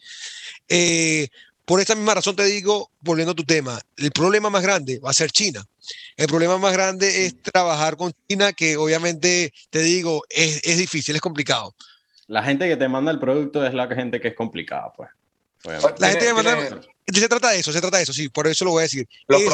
[0.68, 1.30] Eh,
[1.64, 5.12] por esta misma razón te digo, volviendo a tu tema, el problema más grande va
[5.12, 5.66] a ser China.
[6.18, 11.16] El problema más grande es trabajar con China, que obviamente te digo, es, es difícil,
[11.16, 11.74] es complicado.
[12.28, 15.10] La gente que te manda el producto es la gente que es complicada, pues.
[16.00, 16.82] La gente que manda,
[17.12, 19.08] se trata de eso, se trata de eso, sí, por eso lo voy a decir.
[19.30, 19.50] Eh,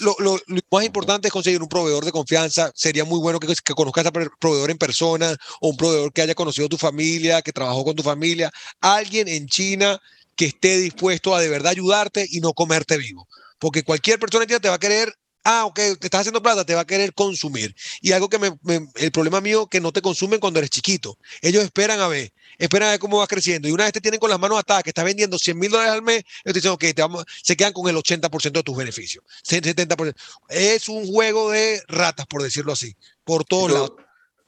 [0.00, 0.38] lo, lo,
[0.70, 2.70] más importante es conseguir un proveedor de confianza.
[2.74, 6.22] Sería muy bueno que, que conozcas a ese proveedor en persona o un proveedor que
[6.22, 8.50] haya conocido a tu familia, que trabajó con tu familia.
[8.80, 10.00] Alguien en China
[10.36, 13.28] que esté dispuesto a de verdad ayudarte y no comerte vivo.
[13.58, 15.12] Porque cualquier persona en China te va a querer
[15.44, 17.74] ah, ok, te estás haciendo plata, te va a querer consumir.
[18.00, 18.56] Y algo que me,
[18.96, 21.18] el problema mío que no te consumen cuando eres chiquito.
[21.40, 23.68] Ellos esperan a ver, esperan a ver cómo vas creciendo.
[23.68, 25.92] Y una vez te tienen con las manos atadas, que estás vendiendo 100 mil dólares
[25.92, 28.76] al mes, ellos te dicen, ok, te vamos, se quedan con el 80% de tus
[28.76, 29.24] beneficios.
[29.46, 30.14] 70%.
[30.48, 33.92] Es un juego de ratas, por decirlo así, por todos lados.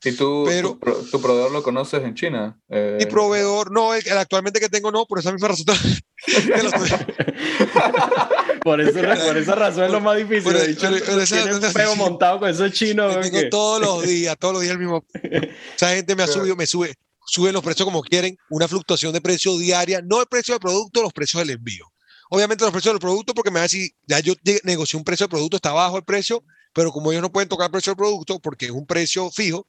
[0.06, 0.78] ¿Y tú, Pero,
[1.10, 2.60] tu, proveedor lo conoces en China?
[2.68, 5.64] Eh, mi proveedor, no, el, actualmente que tengo no, por esa misma razón.
[8.64, 10.42] por, eso, por esa razón es lo más difícil.
[10.42, 13.20] Por, dicho, un pego montado con esos chinos.
[13.20, 15.04] Tengo todos los días, todos los días el mismo.
[15.76, 16.94] Esa gente me ha subido, me sube,
[17.26, 21.02] suben los precios como quieren, una fluctuación de precio diaria, no el precio del producto,
[21.02, 21.92] los precios del envío.
[22.30, 25.24] Obviamente los precios del producto, porque me va a decir, ya yo negocié un precio
[25.24, 26.42] del producto, está bajo el precio,
[26.74, 29.66] pero como ellos no pueden tocar el precio del producto porque es un precio fijo,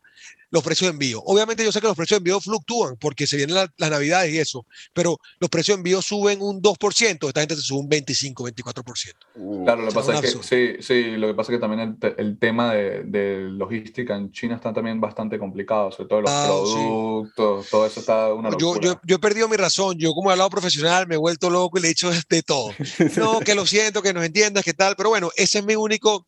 [0.55, 1.21] los precios de envío.
[1.25, 4.39] Obviamente yo sé que los precios de envío fluctúan porque se vienen las navidades y
[4.39, 8.47] eso, pero los precios de envío suben un 2%, esta gente se sube un 25,
[8.47, 9.63] 24%.
[9.63, 12.39] claro, lo que pasa es que sí, sí, lo que pasa es que también el,
[12.39, 17.85] tema de, logística en China está también bastante complicado, sobre todo los ah, productos, todo
[17.85, 18.79] eso está una locura.
[18.81, 21.77] Yo, yo, he perdido mi razón, yo como he hablado profesional me he vuelto loco
[21.77, 22.71] y le he dicho de todo.
[23.17, 26.25] No, que lo siento, que nos entiendas, que tal, pero bueno, ese es mi único,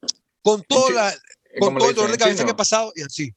[0.47, 1.13] con, toda la,
[1.59, 3.33] con todo el dolor de cabeza que he pasado y así.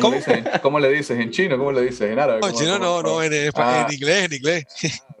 [0.00, 1.18] ¿Cómo, le dices, ¿Cómo le dices?
[1.20, 1.58] ¿En chino?
[1.58, 2.10] ¿Cómo le dices?
[2.10, 2.40] ¿En árabe?
[2.40, 3.86] No, en chino no, no, en, Ah.
[3.86, 4.64] en inglés, en inglés.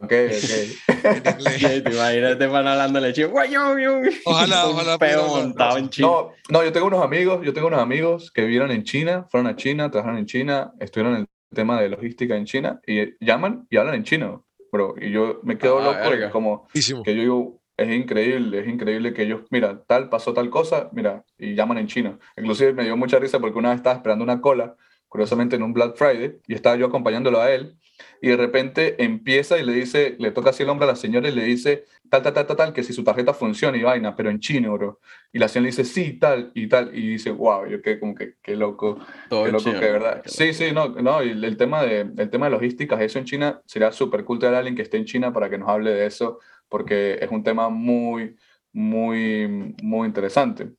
[0.00, 0.94] Ok, ok.
[1.04, 1.84] En inglés.
[1.84, 3.30] Te imaginas te van hablando de chino.
[3.34, 5.18] Ojalá, ojalá hablar.
[5.26, 6.08] montado en chino.
[6.08, 9.48] No, no, yo tengo unos amigos, yo tengo unos amigos que vivieron en China, fueron
[9.48, 13.66] a China, trabajaron en China, estuvieron en el tema de logística en China y llaman
[13.68, 14.94] y hablan en chino, bro.
[14.98, 16.80] Y yo me quedo Ah, loco, como que
[17.14, 21.54] yo digo, es increíble, es increíble que ellos, mira, tal pasó tal cosa, mira, y
[21.54, 22.18] llaman en chino.
[22.36, 24.76] Inclusive me dio mucha risa porque una vez estaba esperando una cola,
[25.08, 27.76] curiosamente en un Black Friday, y estaba yo acompañándolo a él,
[28.20, 31.28] y de repente empieza y le dice, le toca así el hombro a la señora
[31.28, 34.16] y le dice, tal, tal, tal, tal, tal, que si su tarjeta funciona y vaina,
[34.16, 35.00] pero en chino, bro.
[35.32, 38.14] Y la señora le dice, sí, tal, y tal, y dice, wow, yo quedé como
[38.14, 38.98] que, qué loco.
[39.28, 40.22] Todo Qué loco chino, que verdad.
[40.22, 43.18] qué Sí, sí, no, no, y el, el tema de, el tema de logísticas, eso
[43.18, 45.68] en China, sería súper cool tener a alguien que esté en China para que nos
[45.68, 48.36] hable de eso, porque es un tema muy,
[48.72, 50.72] muy, muy interesante.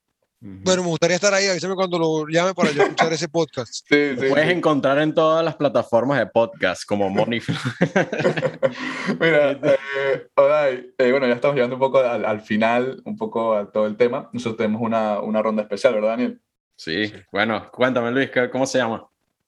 [0.47, 3.83] Bueno, me gustaría estar ahí, avísame cuando lo llame para yo escuchar ese podcast.
[3.89, 4.53] Sí, Lo sí, puedes sí.
[4.53, 7.57] encontrar en todas las plataformas de podcast como Money Flow.
[9.19, 13.55] Mira, eh, Odai, eh, bueno, ya estamos llegando un poco al, al final, un poco
[13.55, 14.29] a todo el tema.
[14.33, 16.41] Nosotros tenemos una, una ronda especial, ¿verdad, Daniel?
[16.75, 19.07] Sí, bueno, cuéntame Luis, ¿qué- ¿cómo se llama?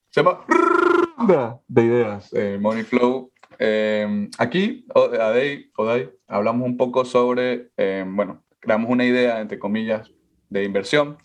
[0.09, 0.39] Se llama
[1.17, 3.31] Ronda de Ideas, eh, Money Flow.
[3.59, 4.85] Eh, aquí,
[5.19, 10.11] Adey, Odai, hablamos un poco sobre, eh, bueno, creamos una idea, entre comillas,
[10.49, 11.17] de inversión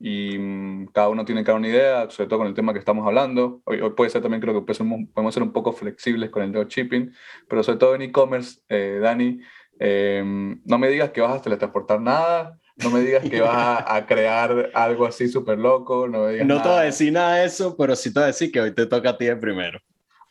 [0.00, 3.06] y mm, cada uno tiene cada una idea, sobre todo con el tema que estamos
[3.06, 3.62] hablando.
[3.64, 7.12] Hoy, hoy puede ser también, creo que podemos ser un poco flexibles con el dropshipping,
[7.48, 9.40] pero sobre todo en e-commerce, eh, Dani,
[9.78, 10.22] eh,
[10.64, 14.06] no me digas que vas a teletransportar nada, no me digas que vas a, a
[14.06, 16.82] crear algo así súper loco, no me digas No te voy a nada.
[16.84, 19.16] decir nada de eso, pero sí te voy a decir que hoy te toca a
[19.16, 19.78] ti de primero.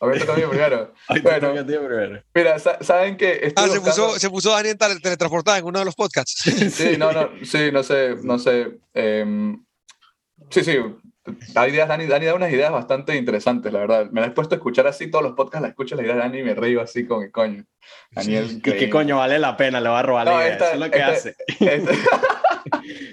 [0.04, 0.92] A ver, toca a mí primero.
[1.22, 1.60] Bueno.
[1.60, 2.22] a primero.
[2.34, 5.64] Mira, sa- saben que Ah, estoy se buscando- puso, se puso Daniel tele- teletransportada en
[5.64, 6.42] uno de los podcasts.
[6.72, 8.78] Sí, no, no, sí, no sé, no sé.
[8.94, 9.64] em,
[10.50, 10.76] sí, sí,
[11.54, 14.10] hay ideas, Dani, Dani da unas ideas bastante interesantes, la verdad.
[14.10, 16.20] Me las he puesto a escuchar así todos los podcasts, la escucho la idea de
[16.20, 17.64] Dani y me río así con el coño.
[18.10, 19.80] Daniel, ¿Y qué coño vale la pena?
[19.80, 20.52] Le va a robar No, la idea.
[20.52, 21.36] esta- Eso es lo que esta- hace.
[21.48, 21.98] Este-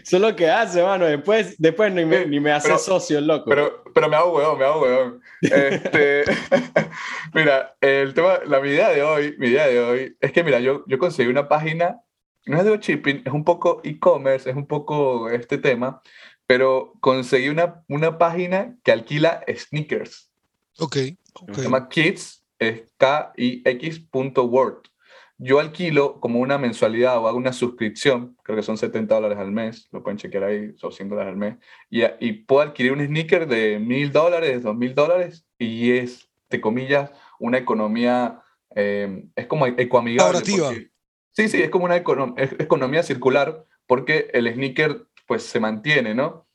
[0.04, 1.06] Eso es lo que hace, mano.
[1.06, 3.49] Después, después ni, me, ni me hace pero- socio el loco.
[3.49, 5.22] pero, pero me hago huevón, me hago huevón.
[5.41, 6.24] Este,
[7.34, 10.60] mira, el tema, la mi idea de hoy, mi idea de hoy es que, mira,
[10.60, 12.02] yo, yo conseguí una página,
[12.45, 16.02] no es de shipping, es un poco e-commerce, es un poco este tema,
[16.47, 20.32] pero conseguí una, una página que alquila sneakers.
[20.80, 20.97] ok,
[21.34, 21.54] ok.
[21.56, 24.78] Se llama Kids, es K-I-X.word.
[25.44, 29.52] Yo alquilo como una mensualidad o hago una suscripción, creo que son 70 dólares al
[29.52, 31.56] mes, lo pueden chequear ahí, son 100 dólares al mes,
[31.89, 37.12] y, y puedo adquirir un sneaker de 1000 dólares, 2000 dólares, y es, de comillas,
[37.39, 38.42] una economía,
[38.76, 40.38] eh, es como ecoamigable.
[40.70, 40.92] Porque-
[41.34, 46.14] Sí, sí, es como una econo- es- economía circular, porque el sneaker pues se mantiene,
[46.14, 46.46] ¿no?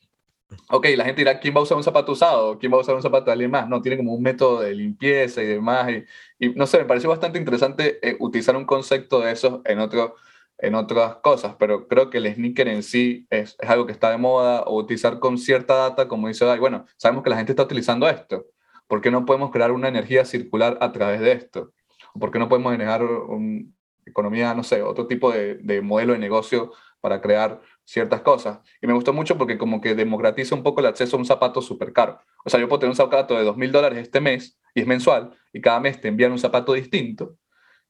[0.69, 2.57] Ok, la gente dirá, ¿quién va a usar un zapato usado?
[2.57, 3.67] ¿Quién va a usar un zapato de alguien más?
[3.67, 5.89] No, tiene como un método de limpieza y demás.
[5.91, 6.05] Y,
[6.39, 10.15] y no sé, me pareció bastante interesante eh, utilizar un concepto de esos en, otro,
[10.57, 14.11] en otras cosas, pero creo que el sneaker en sí es, es algo que está
[14.11, 16.59] de moda o utilizar con cierta data, como dice Dai.
[16.59, 18.45] Bueno, sabemos que la gente está utilizando esto.
[18.87, 21.73] ¿Por qué no podemos crear una energía circular a través de esto?
[22.13, 23.65] ¿O ¿Por qué no podemos generar una
[24.05, 26.71] economía, no sé, otro tipo de, de modelo de negocio
[27.01, 28.59] para crear ciertas cosas.
[28.81, 31.61] Y me gustó mucho porque como que democratiza un poco el acceso a un zapato
[31.61, 32.19] súper caro.
[32.43, 35.31] O sea, yo puedo tener un zapato de 2.000 dólares este mes y es mensual
[35.53, 37.37] y cada mes te envían un zapato distinto.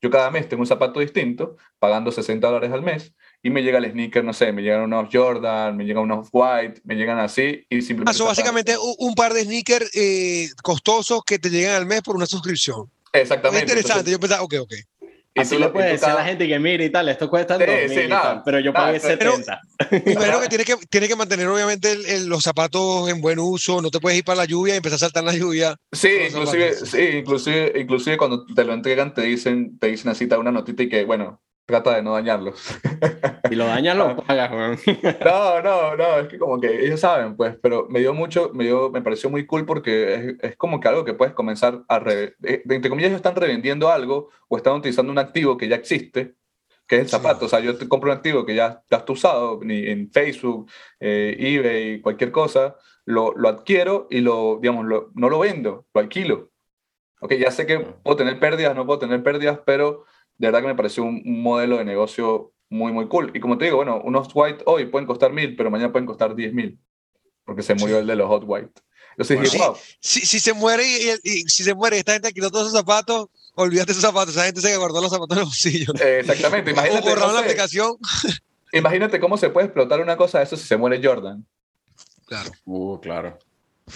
[0.01, 3.79] Yo cada mes tengo un zapato distinto, pagando 60 dólares al mes y me llega
[3.79, 7.65] el sneaker, no sé, me llegan unos Jordan, me llegan unos White, me llegan así
[7.69, 8.17] y Ah, simplemente...
[8.17, 12.15] so, básicamente un, un par de sneakers eh, costosos que te llegan al mes por
[12.15, 12.91] una suscripción.
[13.13, 13.65] Exactamente.
[13.65, 14.73] interesante, yo pensaba, ok, ok.
[15.37, 17.57] Y Así tú le puedes decir a la gente que mire y tal, esto cuesta
[17.57, 19.61] Sí, 2000 sí, y tal, pero yo pagué pero- 70.
[20.05, 23.39] Me imagino que tienes que, tienes que mantener obviamente el- el- los zapatos en buen
[23.39, 25.75] uso, no te puedes ir para la lluvia y empezar a saltar en la lluvia.
[25.91, 30.35] Sí, inclusive, sí, inclusive, inclusive cuando te lo entregan te dicen, te dicen así, te
[30.35, 32.79] da una notita y que, bueno, trata de no dañarlos.
[33.49, 34.77] Si lo dañas, lo pagas, weón.
[35.23, 38.63] No, no, no, es que como que ellos saben, pues, pero me dio mucho, me
[38.63, 41.99] dio, me pareció muy cool porque es, es como que algo que puedes comenzar a,
[41.99, 45.75] re- de- entre comillas, ellos están revendiendo algo o están utilizando un activo que ya
[45.75, 46.35] existe,
[46.87, 47.11] que es el Sí.
[47.11, 47.45] zapato.
[47.45, 50.71] O sea, yo te compro un activo que ya, ya está usado ni en Facebook,
[51.01, 56.01] eh, eBay, cualquier cosa, lo, lo adquiero y lo, digamos, lo- no lo vendo, lo
[56.01, 56.49] alquilo.
[57.19, 60.05] Ok, ya sé que puedo tener pérdidas, no puedo tener pérdidas, pero
[60.37, 63.31] de verdad que me pareció un, un modelo de negocio muy, muy cool.
[63.33, 66.35] Y como te digo, bueno, unos white hoy pueden costar mil, pero mañana pueden costar
[66.35, 66.79] diez mil,
[67.45, 68.01] porque se murió Sí.
[68.01, 68.71] el de los hot white.
[69.11, 69.71] Entonces dije, Bueno.
[69.73, 72.67] wow, Si, si se muere y, y- y si se muere esta gente quitó todos
[72.67, 75.93] esos zapatos, olvídate esos zapatos, esa gente se guardó los zapatos en el bolsillo.
[76.01, 76.69] eh, exactamente.
[76.71, 77.95] O Imagínate, borraron no la aplicación.
[78.73, 81.45] imagínate cómo se puede explotar una cosa de eso si se muere Jordan.
[82.27, 82.51] Claro.
[82.65, 83.39] Uh, claro.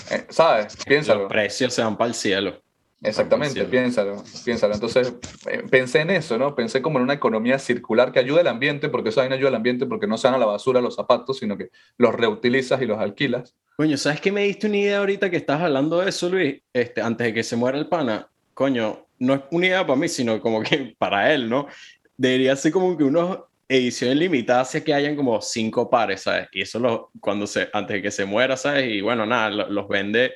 [0.10, 0.76] Eh, ¿Sabes?
[0.86, 1.24] Piénsalo.
[1.24, 2.62] Los precios se van para el cielo.
[3.04, 4.76] Exactamente, piénsalo, piénsalo.
[4.76, 5.14] Entonces,
[5.50, 6.54] eh, pensé en eso, ¿no?
[6.54, 9.56] Pensé como en una economía circular que ayude al ambiente, porque eso no ayuda al
[9.56, 12.86] ambiente porque no se van a la basura los zapatos, sino que los reutilizas y
[12.86, 13.56] los alquilas.
[13.76, 16.62] Coño, ¿sabes qué me diste una idea ahorita que estás hablando de eso, Luis?
[16.72, 20.08] Este, antes de que se muera el pana, coño, no es una idea para mí,
[20.08, 21.68] sino como que para él, ¿no?
[22.16, 26.50] Debería ser como que unos ediciones limitadas que hayan como cinco pares, ¿sabes?
[26.52, 28.92] Y eso lo, cuando se, antes de que se muera, ¿sabes?
[28.92, 30.34] Y bueno, nada, los vende,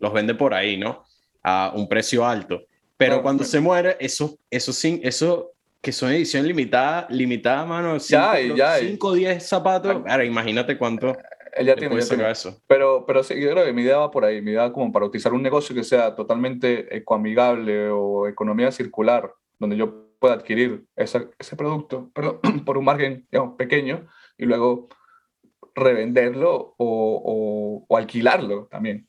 [0.00, 1.04] los vende por ahí, ¿no?
[1.42, 2.62] A un precio alto.
[2.96, 9.06] Pero cuando se muere, eso, eso, sin, eso que son edición limitada, limitada, mano, 5
[9.06, 11.16] o 10 zapatos, ahora imagínate cuánto.
[11.56, 12.60] Ella tiene, eso.
[12.66, 15.06] Pero, pero sí, yo creo que mi idea va por ahí, mi idea como para
[15.06, 21.56] utilizar un negocio que sea totalmente ecoamigable o economía circular, donde yo pueda adquirir ese
[21.56, 24.88] producto perdón, por un margen digamos, pequeño y luego
[25.74, 29.07] revenderlo o, o alquilarlo también.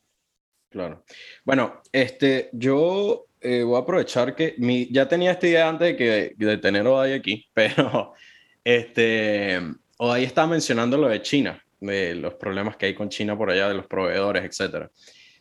[0.70, 1.04] Claro.
[1.44, 5.96] Bueno, este, yo eh, voy a aprovechar que mi, ya tenía esta idea antes de,
[5.96, 8.14] que, de tener Odai aquí, pero
[8.62, 9.60] este,
[9.98, 13.68] Odai estaba mencionando lo de China, de los problemas que hay con China por allá,
[13.68, 14.88] de los proveedores, etc.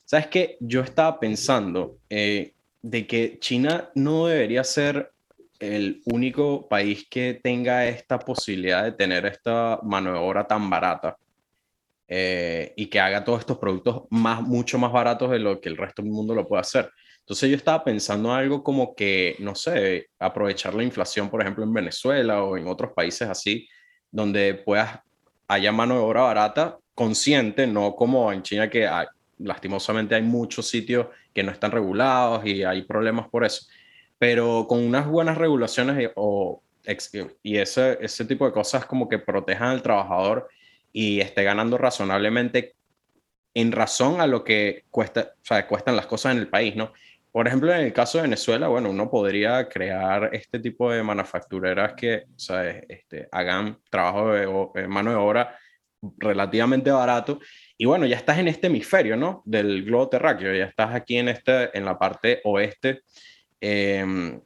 [0.03, 0.57] ¿Sabes qué?
[0.59, 5.11] Yo estaba pensando eh, de que China no debería ser
[5.59, 11.17] el único país que tenga esta posibilidad de tener esta mano de obra tan barata
[12.11, 15.77] eh, y que haga todos estos productos más, mucho más baratos de lo que el
[15.77, 16.89] resto del mundo lo puede hacer.
[17.19, 21.71] Entonces yo estaba pensando algo como que, no sé, aprovechar la inflación, por ejemplo, en
[21.71, 23.69] Venezuela o en otros países así,
[24.09, 25.01] donde puedas,
[25.47, 28.89] haya mano de obra barata, consciente, no como en China que
[29.37, 33.67] lastimosamente hay muchos sitios que no están regulados y hay problemas por eso,
[34.17, 36.63] pero con unas buenas regulaciones y, o,
[37.43, 40.49] y ese, ese tipo de cosas como que protejan al trabajador
[40.91, 42.75] y esté ganando razonablemente
[43.53, 46.93] en razón a lo que cuesta, o sea, cuestan las cosas en el país, ¿no?
[47.31, 51.93] Por ejemplo, en el caso de Venezuela, bueno, uno podría crear este tipo de manufactureras
[51.93, 55.55] que o sea, este, hagan trabajo de, mano de obra
[56.17, 57.39] relativamente barato.
[57.77, 59.43] Y bueno, ya estás en este hemisferio, ¿no?
[59.45, 63.03] Del globo terráqueo, ya estás aquí en, este, en la parte oeste
[63.61, 64.39] em,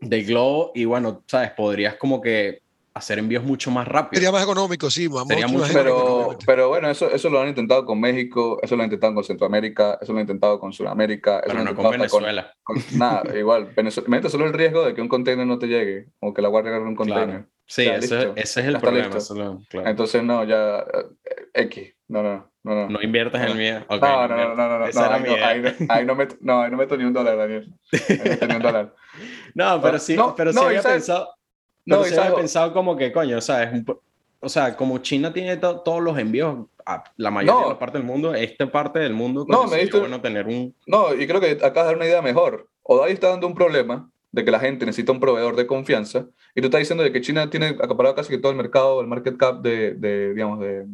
[0.00, 2.62] del globo y bueno, sabes, podrías como que
[2.94, 4.20] hacer envíos mucho más rápido.
[4.20, 5.08] Sería más económico, sí.
[5.28, 8.86] Sería mucho pero, pero bueno, eso, eso lo han intentado con México, eso lo han
[8.86, 11.38] intentado con Centroamérica, eso lo han intentado con Sudamérica.
[11.40, 12.52] Eso pero no con Venezuela.
[12.94, 13.72] nada, igual.
[13.74, 16.70] Venezuela, solo el riesgo de que un container no te llegue o que la guardia
[16.70, 17.46] agarre un container.
[17.66, 19.16] Sí, ese, es el problema.
[19.84, 20.80] Entonces, no, ya.
[20.80, 21.94] Eh, X.
[22.08, 22.52] No, no, no.
[22.64, 23.86] No, no inviertes en el mío.
[23.88, 24.86] no, no, no, no, no.
[24.86, 27.74] Esa no, era ahí, ahí, no meto, no, ahí no meto ni un dólar, Daniel.
[27.92, 28.94] Ahí no meto ni un dólar.
[29.54, 31.28] no, pero sí, pero sí había pensado
[31.84, 33.82] no, se había pensado como que, coño, ¿sabes?
[34.40, 38.34] o sea, como China tiene todos los envíos a la mayoría de parte del mundo,
[38.34, 40.74] esta parte del mundo, no, me diste, bueno tener un...
[40.86, 42.68] No, y creo que acá dar una idea mejor.
[42.82, 46.60] Odai está dando un problema de que la gente necesita un proveedor de confianza, y
[46.60, 49.36] tú estás diciendo de que China tiene acaparado casi que todo el mercado, el market
[49.36, 50.86] cap de, de digamos, de,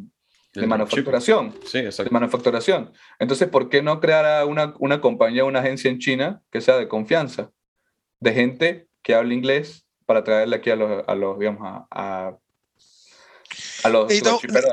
[0.53, 1.53] de manufacturación.
[1.65, 2.09] Sí, exacto.
[2.09, 2.91] De manufacturación.
[3.19, 6.87] Entonces, ¿por qué no crear una, una compañía, una agencia en China que sea de
[6.87, 7.51] confianza?
[8.19, 12.33] De gente que hable inglés, para traerle aquí a los, a los digamos, a, a,
[13.87, 14.11] los,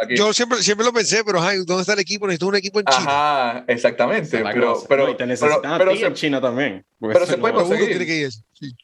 [0.03, 0.17] aquí.
[0.17, 2.27] Yo siempre, siempre lo pensé, pero ¿dónde está el equipo?
[2.27, 3.05] Necesito un equipo en China.
[3.07, 4.43] Ajá, exactamente.
[4.43, 6.85] Pero, pero, te necesitan pero, en China también.
[6.99, 8.31] Pero se puede conseguir.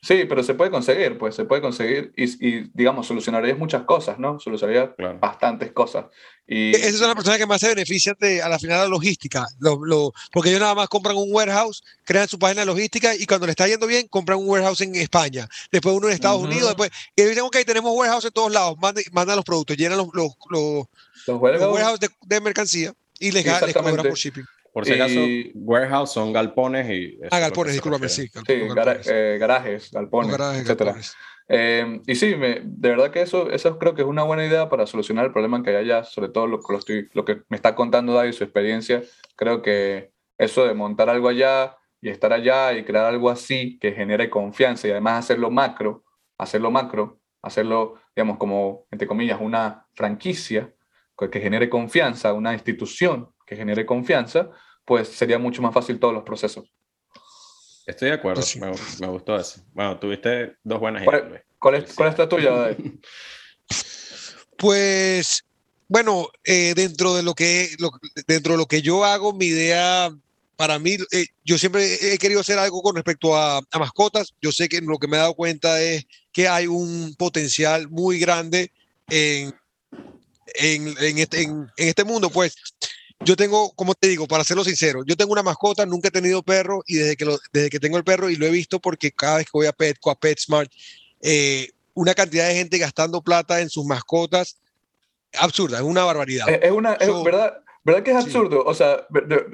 [0.03, 0.25] Sí.
[0.29, 4.39] pero se puede conseguir, pues se puede conseguir y, y digamos, solucionarías muchas cosas, ¿no?
[4.39, 6.07] Solucionaría bastantes cosas.
[6.47, 6.75] Y...
[6.75, 9.47] Esas son las personas que más se benefician de, a la final de la logística,
[9.61, 13.47] lo, porque ellos nada más compran un warehouse, crean su página de logística y cuando
[13.47, 16.91] le está yendo bien, compran un warehouse en España, después uno en Estados Unidos, después,
[17.17, 20.87] y dicen, ok, tenemos warehouse en todos lados, mandan, los productos, llenan los, los, los,
[21.27, 24.45] los warehouse de, mercancía y les, les cobran por shipping.
[24.73, 25.21] Por si acaso,
[25.55, 27.19] warehouse son galpones y...
[27.31, 28.29] Ah, galpones, discúlpame, sí.
[28.29, 30.97] sí eh, garajes, galpones, etcétera.
[31.49, 34.71] Eh, y sí, me, de verdad que eso, eso creo que es una buena idea
[34.71, 37.57] para solucionar el problema que hay allá, sobre todo lo, lo, estoy, lo que me
[37.57, 39.03] está contando David, su experiencia.
[39.37, 43.93] Creo que eso de montar algo allá y estar allá y crear algo así que
[43.93, 46.05] genere confianza y además hacerlo macro,
[46.39, 50.73] hacerlo macro, hacerlo, digamos, como, entre comillas, una franquicia
[51.31, 54.51] que genere confianza, una institución que genere confianza,
[54.85, 56.73] pues sería mucho más fácil todos los procesos.
[57.87, 59.63] Estoy de acuerdo, me, me, gustó eso.
[59.73, 61.43] Bueno, tuviste dos buenas ideas.
[61.59, 62.77] ¿Cuál, es, ¿Cuál es la tuya,
[64.57, 65.45] Pues,
[65.89, 67.71] bueno, eh, dentro, de lo que,
[68.27, 70.11] dentro de lo que yo hago, mi idea,
[70.63, 74.33] para mí, eh, yo siempre he querido hacer algo con respecto a, a, mascotas.
[74.41, 78.21] Yo sé que lo que me he dado cuenta es que hay un potencial muy
[78.21, 78.71] grande
[79.09, 79.53] en,
[80.55, 82.55] en, en, este, en, en este mundo, pues
[83.25, 86.45] yo tengo, como te digo, para serlo sincero, yo tengo una mascota, nunca he tenido
[86.45, 89.11] perro y desde que, lo, desde que tengo el perro y lo he visto porque
[89.11, 90.71] cada vez que voy a Petco, a PetSmart,
[91.23, 94.59] eh, una cantidad de gente gastando plata en sus mascotas
[95.41, 96.49] absurda, es una barbaridad.
[96.49, 97.53] Es, una, es, ¿verdad?
[97.85, 98.65] ¿Verdad que es absurdo?
[98.65, 99.07] O sea,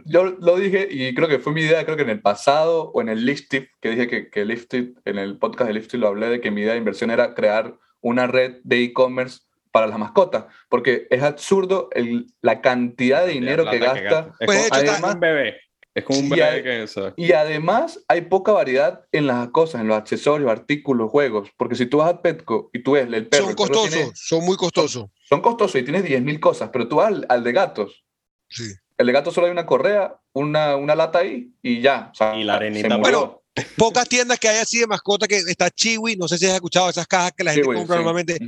[0.04, 3.00] yo lo dije y creo que fue mi idea, creo que en el pasado o
[3.00, 6.28] en el Lifted, que dije que, que Lifted, en el podcast de Lifted lo hablé
[6.28, 10.44] de que mi idea de inversión era crear una red de e-commerce para las mascotas,
[10.68, 14.34] porque es absurdo el, la cantidad de dinero que gasta.
[14.40, 15.56] Es pues, como, además, un bebé.
[15.94, 17.12] Es como un bebé que eso.
[17.16, 21.86] Y además hay poca variedad en las cosas, en los accesorios, artículos, juegos, porque si
[21.86, 23.46] tú vas a Petco y tú ves el perro...
[23.46, 25.06] Son costosos, son muy costosos.
[25.22, 28.04] Son, costosos y tienes 10.000 cosas, pero tú vas al, de gatos.
[28.48, 28.72] Sí.
[28.96, 32.12] El de gatos solo hay una correa, una, una lata ahí y ya.
[32.36, 32.96] y la arenita.
[32.96, 33.42] Bueno,
[33.76, 36.90] pocas tiendas que hay así de mascota que está Chiwi, no sé si has escuchado
[36.90, 38.38] esas cajas que la gente compra normalmente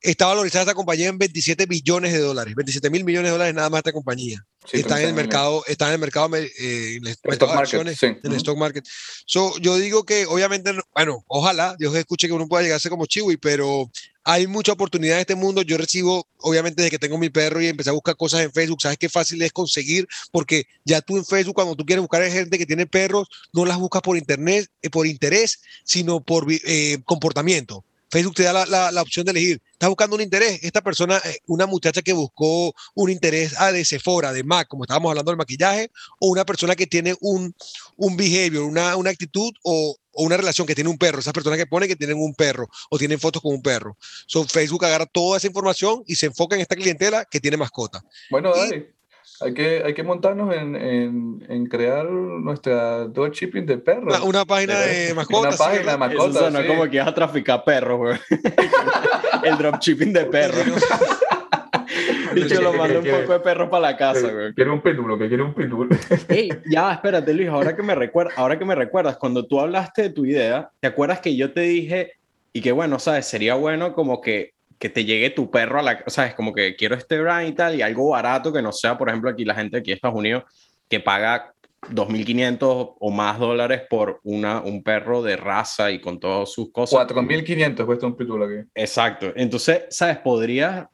[0.00, 3.70] está valorizada esta compañía en 27 millones de dólares, 27 mil millones de dólares nada
[3.70, 4.44] más esta compañía.
[4.72, 8.36] Está, en el mercado, está en el mercado, eh, en el stock market, en el
[8.36, 8.84] stock market.
[9.24, 13.36] So, yo digo que obviamente, bueno, ojalá Dios escuche que uno pueda llegarse como Chiwi,
[13.36, 13.90] pero
[14.28, 15.62] hay mucha oportunidad en este mundo.
[15.62, 18.82] Yo recibo, obviamente, desde que tengo mi perro y empecé a buscar cosas en Facebook,
[18.82, 22.30] sabes qué fácil es conseguir, porque ya tú en Facebook, cuando tú quieres buscar a
[22.30, 26.98] gente que tiene perros, no las buscas por internet, eh, por interés, sino por eh,
[27.04, 27.84] comportamiento.
[28.16, 29.62] Facebook te da la, la, opción de elegir.
[29.72, 30.60] Estás buscando un interés.
[30.62, 34.84] Esta persona, eh, una muchacha que buscó un interés ah, de Sephora, de MAC, como
[34.84, 37.54] estábamos hablando del maquillaje, o una persona que tiene un,
[37.96, 41.18] un behavior, una, una actitud o, o, una relación que tiene un perro.
[41.18, 43.98] Esas personas que ponen que tienen un perro o tienen fotos con un perro.
[44.26, 48.02] So, Facebook agarra toda esa información y se enfoca en esta clientela que tiene mascota.
[48.30, 48.95] Bueno, dale.
[49.40, 54.18] Hay que, hay que montarnos en, en, en crear nuestra dropshipping de perros.
[54.20, 55.58] Una, página de mascotas.
[55.58, 56.36] Una página de mascotas.
[56.36, 58.18] Eso no como que vas a traficar perros, güey.
[59.44, 60.66] El dropshipping de perros.
[62.34, 64.54] Dicho, lo mando un poco de perro para la casa, güey.
[64.54, 65.96] Quiere un péndulo, que quiere un péndulo.
[66.28, 70.02] Ey, ya, espérate, Luis, ahora que, me recuerda, ahora que me recuerdas, cuando tú hablaste
[70.02, 72.12] de tu idea, ¿te acuerdas que yo te dije,
[72.52, 76.02] y que bueno, sabes, sería bueno como que que te llegue tu perro a la,
[76.06, 78.72] o sea, es como que quiero este brand y tal, y algo barato que no
[78.72, 80.44] sea, por ejemplo, aquí la gente aquí en Estados Unidos
[80.88, 81.52] que paga
[81.90, 87.06] 2.500 o más dólares por una, un perro de raza y con todas sus cosas.
[87.06, 88.68] 4.500 cuesta un pitbull aquí.
[88.74, 89.32] Exacto.
[89.36, 90.18] Entonces, ¿sabes?
[90.18, 90.88] Podría,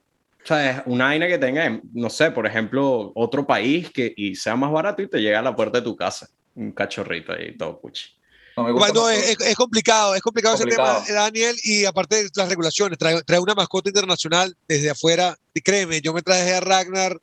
[0.45, 0.83] ¿sabes?
[0.87, 5.03] Una aina que tenga, no sé, por ejemplo, otro país que y sea más barato
[5.03, 6.29] y te llega a la puerta de tu casa.
[6.55, 8.11] Un cachorrito ahí, todo puchi.
[8.57, 13.39] No, es, complicado, es complicado, ese tema, Daniel, y aparte de las regulaciones, trae, trae,
[13.39, 17.19] una mascota internacional desde afuera, y créeme, yo me traje a Ragnar,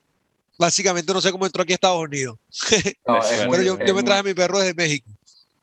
[0.57, 2.37] básicamente no sé cómo entró aquí a Estados Unidos,
[3.51, 5.09] pero yo, me traje a mi perro desde México.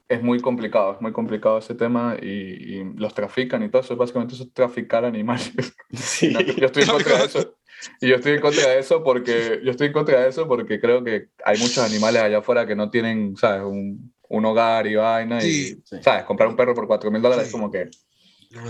[0.08, 4.34] Es muy complicado, es muy complicado ese tema y, los trafican y todo eso, básicamente
[4.34, 5.52] eso es traficar animales.
[5.94, 6.32] Sí.
[6.32, 7.56] yo estoy en contra de eso.
[8.00, 10.80] Y yo estoy en contra de eso porque yo estoy en contra de eso porque
[10.80, 13.62] creo que hay muchos animales allá afuera que no tienen, ¿sabes?
[13.62, 15.42] Un, un hogar y vaina.
[15.44, 16.24] y, ¿sabes?
[16.24, 17.88] Comprar un perro por 4 mil dólares es como que.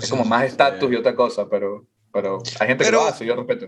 [0.02, 3.36] es como más estatus y otra cosa, pero, pero hay gente que lo hace, yo
[3.36, 3.66] respeto.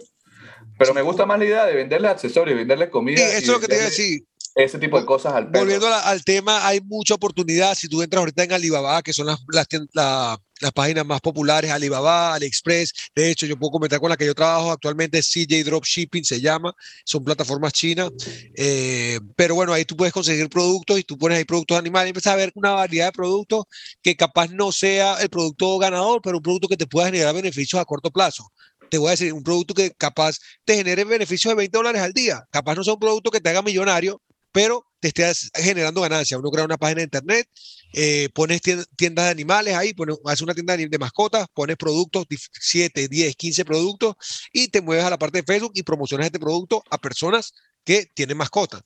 [0.78, 3.20] Pero me gusta más la idea de venderle accesorios, venderle comida.
[3.20, 4.22] eso es lo que te iba a decir
[4.64, 5.64] ese tipo de cosas al perro.
[5.64, 7.74] Volviendo al tema, hay mucha oportunidad.
[7.74, 12.34] Si tú entras ahorita en Alibaba, que son las, las, las, páginas más populares, Alibaba,
[12.34, 12.92] AliExpress.
[13.14, 16.74] De hecho, yo puedo comentar con la que yo trabajo actualmente, CJ Dropshipping se llama.
[17.04, 18.10] Son plataformas chinas.
[18.54, 22.10] Eh, pero bueno, ahí tú puedes conseguir productos y tú pones ahí productos animales y
[22.10, 23.64] empiezas a ver una variedad de productos
[24.02, 27.80] que capaz no sea el producto ganador, pero un producto que te pueda generar beneficios
[27.80, 28.50] a corto plazo
[28.88, 32.12] te voy a decir, un producto que capaz te genere beneficios de 20 dólares al
[32.12, 32.44] día.
[32.50, 36.38] Capaz no sea un producto que te haga millonario, pero te estés generando ganancias.
[36.38, 37.48] Uno crea una página de internet,
[37.92, 43.08] eh, pones tiendas de animales ahí, pones, haces una tienda de mascotas, pones productos, 7,
[43.08, 44.16] 10, 15 productos
[44.52, 48.06] y te mueves a la parte de Facebook y promocionas este producto a personas que
[48.14, 48.82] tienen mascotas.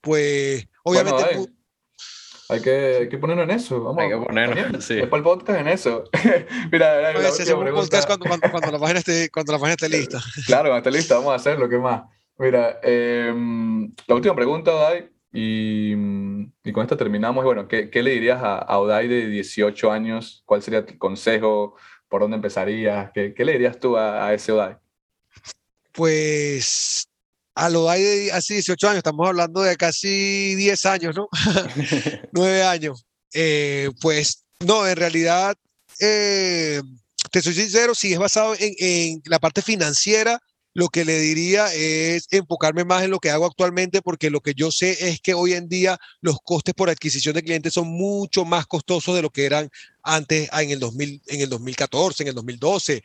[0.00, 1.22] Pues obviamente...
[2.48, 3.82] hay, que, hay que ponerlo en eso.
[3.82, 4.94] Vamos, hay que ponerlo, sí.
[4.94, 6.04] Después el podcast en eso.
[6.72, 7.20] Mira, la,
[7.56, 10.20] un podcast cuando, cuando, la página esté, cuando la página esté lista.
[10.46, 12.02] Claro, cuando esté lista, vamos a hacerlo, ¿qué más?
[12.36, 15.94] Mira, em, la última pregunta, Odai, y,
[16.62, 17.44] y, con esta terminamos.
[17.44, 20.44] Bueno, ¿qué, ¿qué, le dirías a, a, de 18 años?
[20.46, 21.74] ¿Cuál sería tu consejo?
[22.08, 23.10] ¿Por dónde empezarías?
[23.12, 24.76] ¿Qué, qué le dirías tú a, a, ese Odai?
[25.90, 27.08] Pues
[27.56, 31.28] a Odai de hace 18 años, estamos hablando de casi 10 años, ¿no?
[32.32, 33.04] 9 años.
[33.32, 35.56] Eh, pues no, en realidad,
[35.98, 36.80] eh,
[37.32, 40.40] te soy sincero, si es basado en, en la parte financiera,
[40.74, 44.54] lo que le diría es enfocarme más en lo que hago actualmente, porque lo que
[44.54, 48.44] yo sé es que hoy en día los costes por adquisición de clientes son mucho
[48.44, 49.70] más costosos de lo que eran
[50.02, 53.02] antes en el, 2000, en el 2014, en el 2012.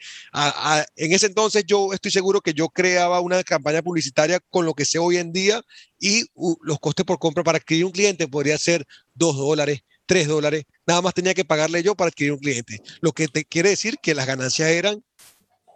[0.96, 4.86] en ese entonces yo estoy seguro que yo creaba una campaña publicitaria con lo que
[4.86, 5.62] sé hoy en día
[6.00, 6.26] y
[6.62, 11.04] los costes por compra para adquirir un cliente podría ser 2 dólares, 3 dólares, nada
[11.04, 12.82] más tenía que pagarle yo para adquirir un cliente.
[13.00, 15.04] Lo que te quiere decir que las ganancias eran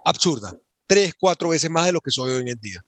[0.03, 0.55] absurdas
[0.85, 2.84] tres, cuatro veces más de lo que soy hoy en día.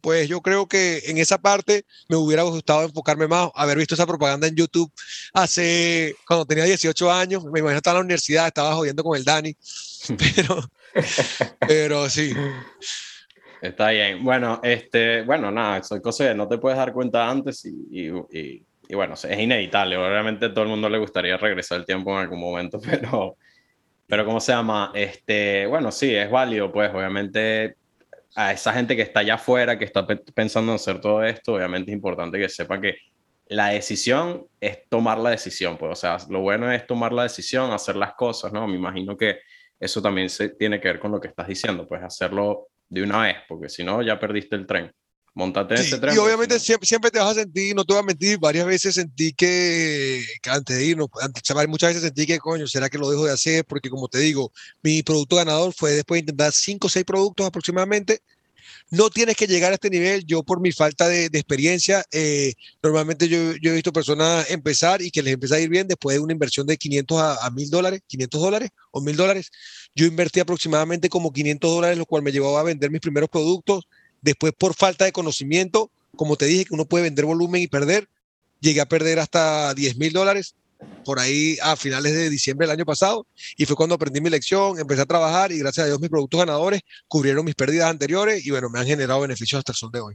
[0.00, 4.06] Pues yo creo que en esa parte me hubiera gustado enfocarme más, haber visto esa
[4.06, 4.92] propaganda en YouTube
[5.32, 9.24] hace, cuando tenía 18 años, me imagino estaba en la universidad, estaba jodiendo con el
[9.24, 9.56] Dani,
[10.18, 10.70] pero,
[11.66, 12.34] pero sí.
[13.64, 14.22] Está bien.
[14.22, 18.62] Bueno, este, bueno, nada, soy cosa que no te puedes dar cuenta antes y, y,
[18.86, 19.96] y, bueno, es inevitable.
[19.96, 23.38] Obviamente a todo el mundo le gustaría regresar el tiempo en algún momento, pero,
[24.06, 24.92] pero ¿cómo se llama?
[24.94, 27.76] Este, bueno, sí, es válido, pues obviamente
[28.36, 31.90] a esa gente que está allá afuera, que está pensando en hacer todo esto, obviamente
[31.90, 32.96] es importante que sepa que
[33.46, 37.70] la decisión es tomar la decisión, pues, o sea, lo bueno es tomar la decisión,
[37.72, 38.66] hacer las cosas, ¿no?
[38.66, 39.40] Me imagino que
[39.78, 43.22] eso también se tiene que ver con lo que estás diciendo, pues hacerlo de una
[43.22, 44.92] vez, porque si no, ya perdiste el tren.
[45.34, 46.14] Montate en ese tren.
[46.14, 48.94] Y obviamente siempre, siempre, te vas a sentir, no te voy a mentir, varias veces
[48.94, 53.24] sentí que, antes de irnos, antes, muchas veces sentí que, coño, ¿será que lo dejo
[53.24, 53.64] de hacer?
[53.64, 57.46] Porque como te digo, mi producto ganador fue después de intentar 5 o 6 productos
[57.46, 58.20] aproximadamente.
[58.90, 60.24] No tienes que llegar a este nivel.
[60.24, 65.10] Yo por mi falta de, experiencia, eh, normalmente yo, yo, he visto personas empezar y
[65.10, 67.70] que les empieza a ir bien después de una inversión de 500 a, a 1000
[67.70, 69.50] dólares, 500 dólares o 1000 dólares.
[69.96, 73.84] Yo invertí aproximadamente como 500 dólares, lo cual me llevaba a vender mis primeros productos
[74.24, 78.08] Después, por falta de conocimiento, como te dije, que uno puede vender volumen y perder,
[78.58, 80.54] llegué a perder hasta 10 mil dólares
[81.04, 83.26] por ahí a finales de diciembre del año pasado
[83.56, 86.40] y fue cuando aprendí mi lección, empecé a trabajar y gracias a Dios mis productos
[86.40, 90.00] ganadores cubrieron mis pérdidas anteriores y bueno, me han generado beneficios hasta el sol de
[90.00, 90.14] hoy.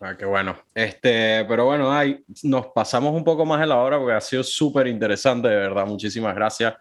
[0.00, 0.56] Ah, qué bueno.
[0.72, 4.44] Este, pero bueno, ahí nos pasamos un poco más de la hora porque ha sido
[4.44, 5.84] súper interesante, de verdad.
[5.84, 6.74] Muchísimas gracias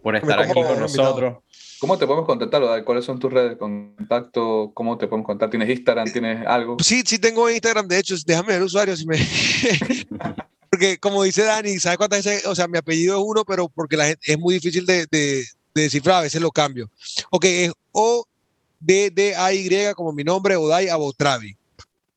[0.00, 1.38] por estar aquí con nosotros.
[1.84, 2.82] ¿Cómo te podemos contactar?
[2.82, 4.70] ¿Cuáles son tus redes de contacto?
[4.72, 5.50] ¿Cómo te podemos contar?
[5.50, 6.10] ¿Tienes Instagram?
[6.10, 6.78] ¿Tienes algo?
[6.82, 7.86] Sí, sí tengo Instagram.
[7.86, 8.96] De hecho, déjame ver el usuario.
[8.96, 9.18] Si me...
[10.70, 12.46] porque como dice Dani, ¿sabes cuántas veces?
[12.46, 15.44] O sea, mi apellido es uno, pero porque la gente es muy difícil de, de,
[15.74, 16.90] descifrar, a veces lo cambio.
[17.28, 18.24] Ok, es O
[18.80, 21.54] D D A Y como mi nombre, Odai Abotravi.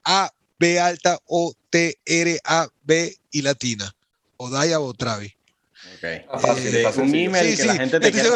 [0.05, 3.93] A B alta O T R A B y latina.
[4.37, 5.36] Odai Abotravi.
[5.97, 6.25] Okay.
[6.39, 8.29] Fácil, eh, un email que la gente te quiera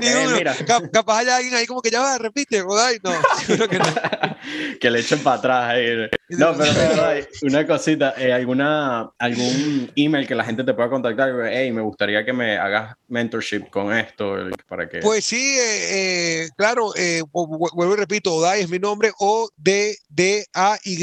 [0.00, 2.98] que, Capaz hay alguien ahí como que ya va, repite, Godai.
[3.02, 3.12] No,
[3.68, 3.84] que no.
[4.80, 5.70] que le echen para atrás.
[5.74, 6.08] Ahí.
[6.30, 6.72] No, pero
[7.42, 12.24] una cosita, eh, alguna, algún email que la gente te pueda contactar, hey, me gustaría
[12.24, 14.36] que me hagas mentorship con esto,
[14.66, 14.98] para que...
[14.98, 16.92] Pues sí, eh, claro,
[17.32, 20.96] vuelvo y repito, Odai es mi nombre, o d d a y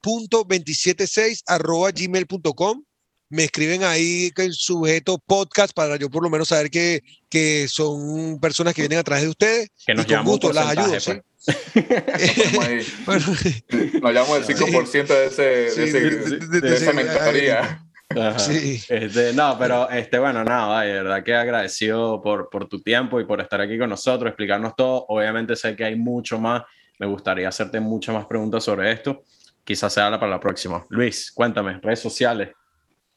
[0.00, 2.84] punto 276 arroba gmail.com
[3.32, 7.00] me escriben ahí que el sujeto podcast para yo por lo menos saber que,
[7.30, 9.70] que son personas que vienen a través de ustedes.
[9.86, 11.00] Que nos y con gusto las ayudo.
[11.00, 11.12] ¿sí?
[12.54, 12.92] Pues.
[14.02, 15.42] nos llamamos el 5% de, ese,
[16.60, 17.82] de, esa mentoría.
[18.36, 18.78] Sí.
[18.90, 23.24] Este, no, pero este, bueno, nada, de verdad que agradecido por, por tu tiempo y
[23.24, 25.06] por estar aquí con nosotros, explicarnos todo.
[25.08, 26.62] Obviamente sé que hay mucho más,
[26.98, 29.22] me gustaría hacerte muchas más preguntas sobre esto.
[29.64, 30.84] Quizás sea para la próxima.
[30.90, 32.50] Luis, cuéntame, redes sociales.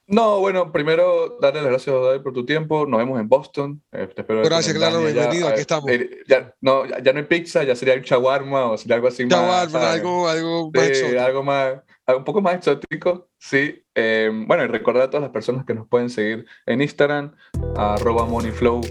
[0.08, 2.86] No, bueno, primero darle las gracias a por tu tiempo.
[2.86, 3.82] Nos vemos en Boston.
[3.92, 5.48] Eh, espero gracias, claro, bienvenido.
[5.48, 5.90] Aquí estamos.
[5.90, 9.26] Eh, ya, no, ya, no hay pizza, ya sería un shawarma o sería algo así
[9.26, 9.74] más.
[9.74, 11.04] algo, algo más.
[11.18, 11.74] Algo más,
[12.16, 13.84] un poco más exótico, sí.
[13.96, 17.36] Eh, bueno, y recordar a todas las personas que nos pueden seguir en Instagram,
[17.76, 18.82] arroba moneyflow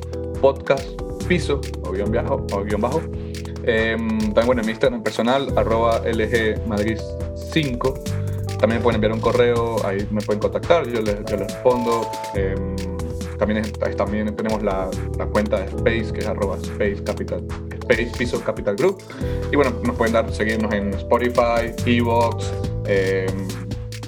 [0.41, 0.85] podcast,
[1.29, 3.01] piso o guion, bajo, o guion bajo.
[3.01, 6.99] también, bueno, en mi Instagram personal, arroba lgmadrid
[7.53, 8.24] 5
[8.59, 12.11] también pueden enviar un correo, ahí me pueden contactar, yo les, respondo.
[12.35, 12.77] Em,
[13.39, 13.63] también,
[13.97, 18.77] también tenemos la, la, cuenta de Space, que es arroba Space Capital, Space Piso Capital
[18.77, 19.03] Group.
[19.53, 22.53] Y bueno, nos pueden dar, seguirnos en Spotify, Evox,
[22.87, 23.27] em,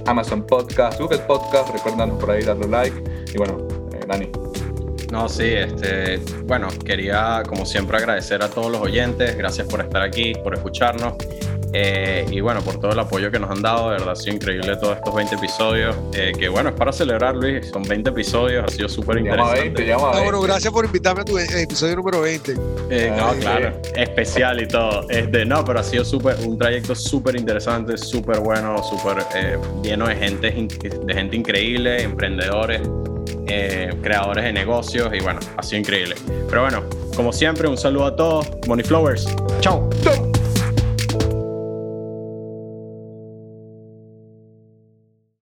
[0.06, 1.72] Amazon Podcast, Google Podcast.
[1.72, 2.96] Recuerden por ahí darle like.
[3.34, 4.30] Y bueno, eh, Dani.
[5.10, 10.02] No, sí, este, bueno, quería como siempre agradecer a todos los oyentes, gracias por estar
[10.02, 11.14] aquí, por escucharnos
[11.72, 14.36] eh, y bueno, por todo el apoyo que nos han dado, de verdad ha sido
[14.36, 15.96] increíble todos estos 20 episodios.
[16.14, 17.68] Eh, que bueno, es para celebrar, Luis.
[17.68, 19.92] Son 20 episodios, ha sido súper interesante.
[19.92, 22.54] Ah, bueno, gracias por invitarme a tu episodio número 20.
[22.90, 25.08] Eh, no, claro, especial y todo.
[25.10, 29.24] Este, no, pero ha sido súper, un trayecto súper interesante, súper bueno, súper
[29.82, 32.82] lleno de gente, de gente increíble, emprendedores.
[34.02, 36.16] creadores de negocios y bueno, ha sido increíble.
[36.48, 36.82] Pero bueno,
[37.16, 38.48] como siempre, un saludo a todos.
[38.66, 39.26] Money Flowers.
[39.60, 39.88] Chao.
[40.02, 40.35] Chao.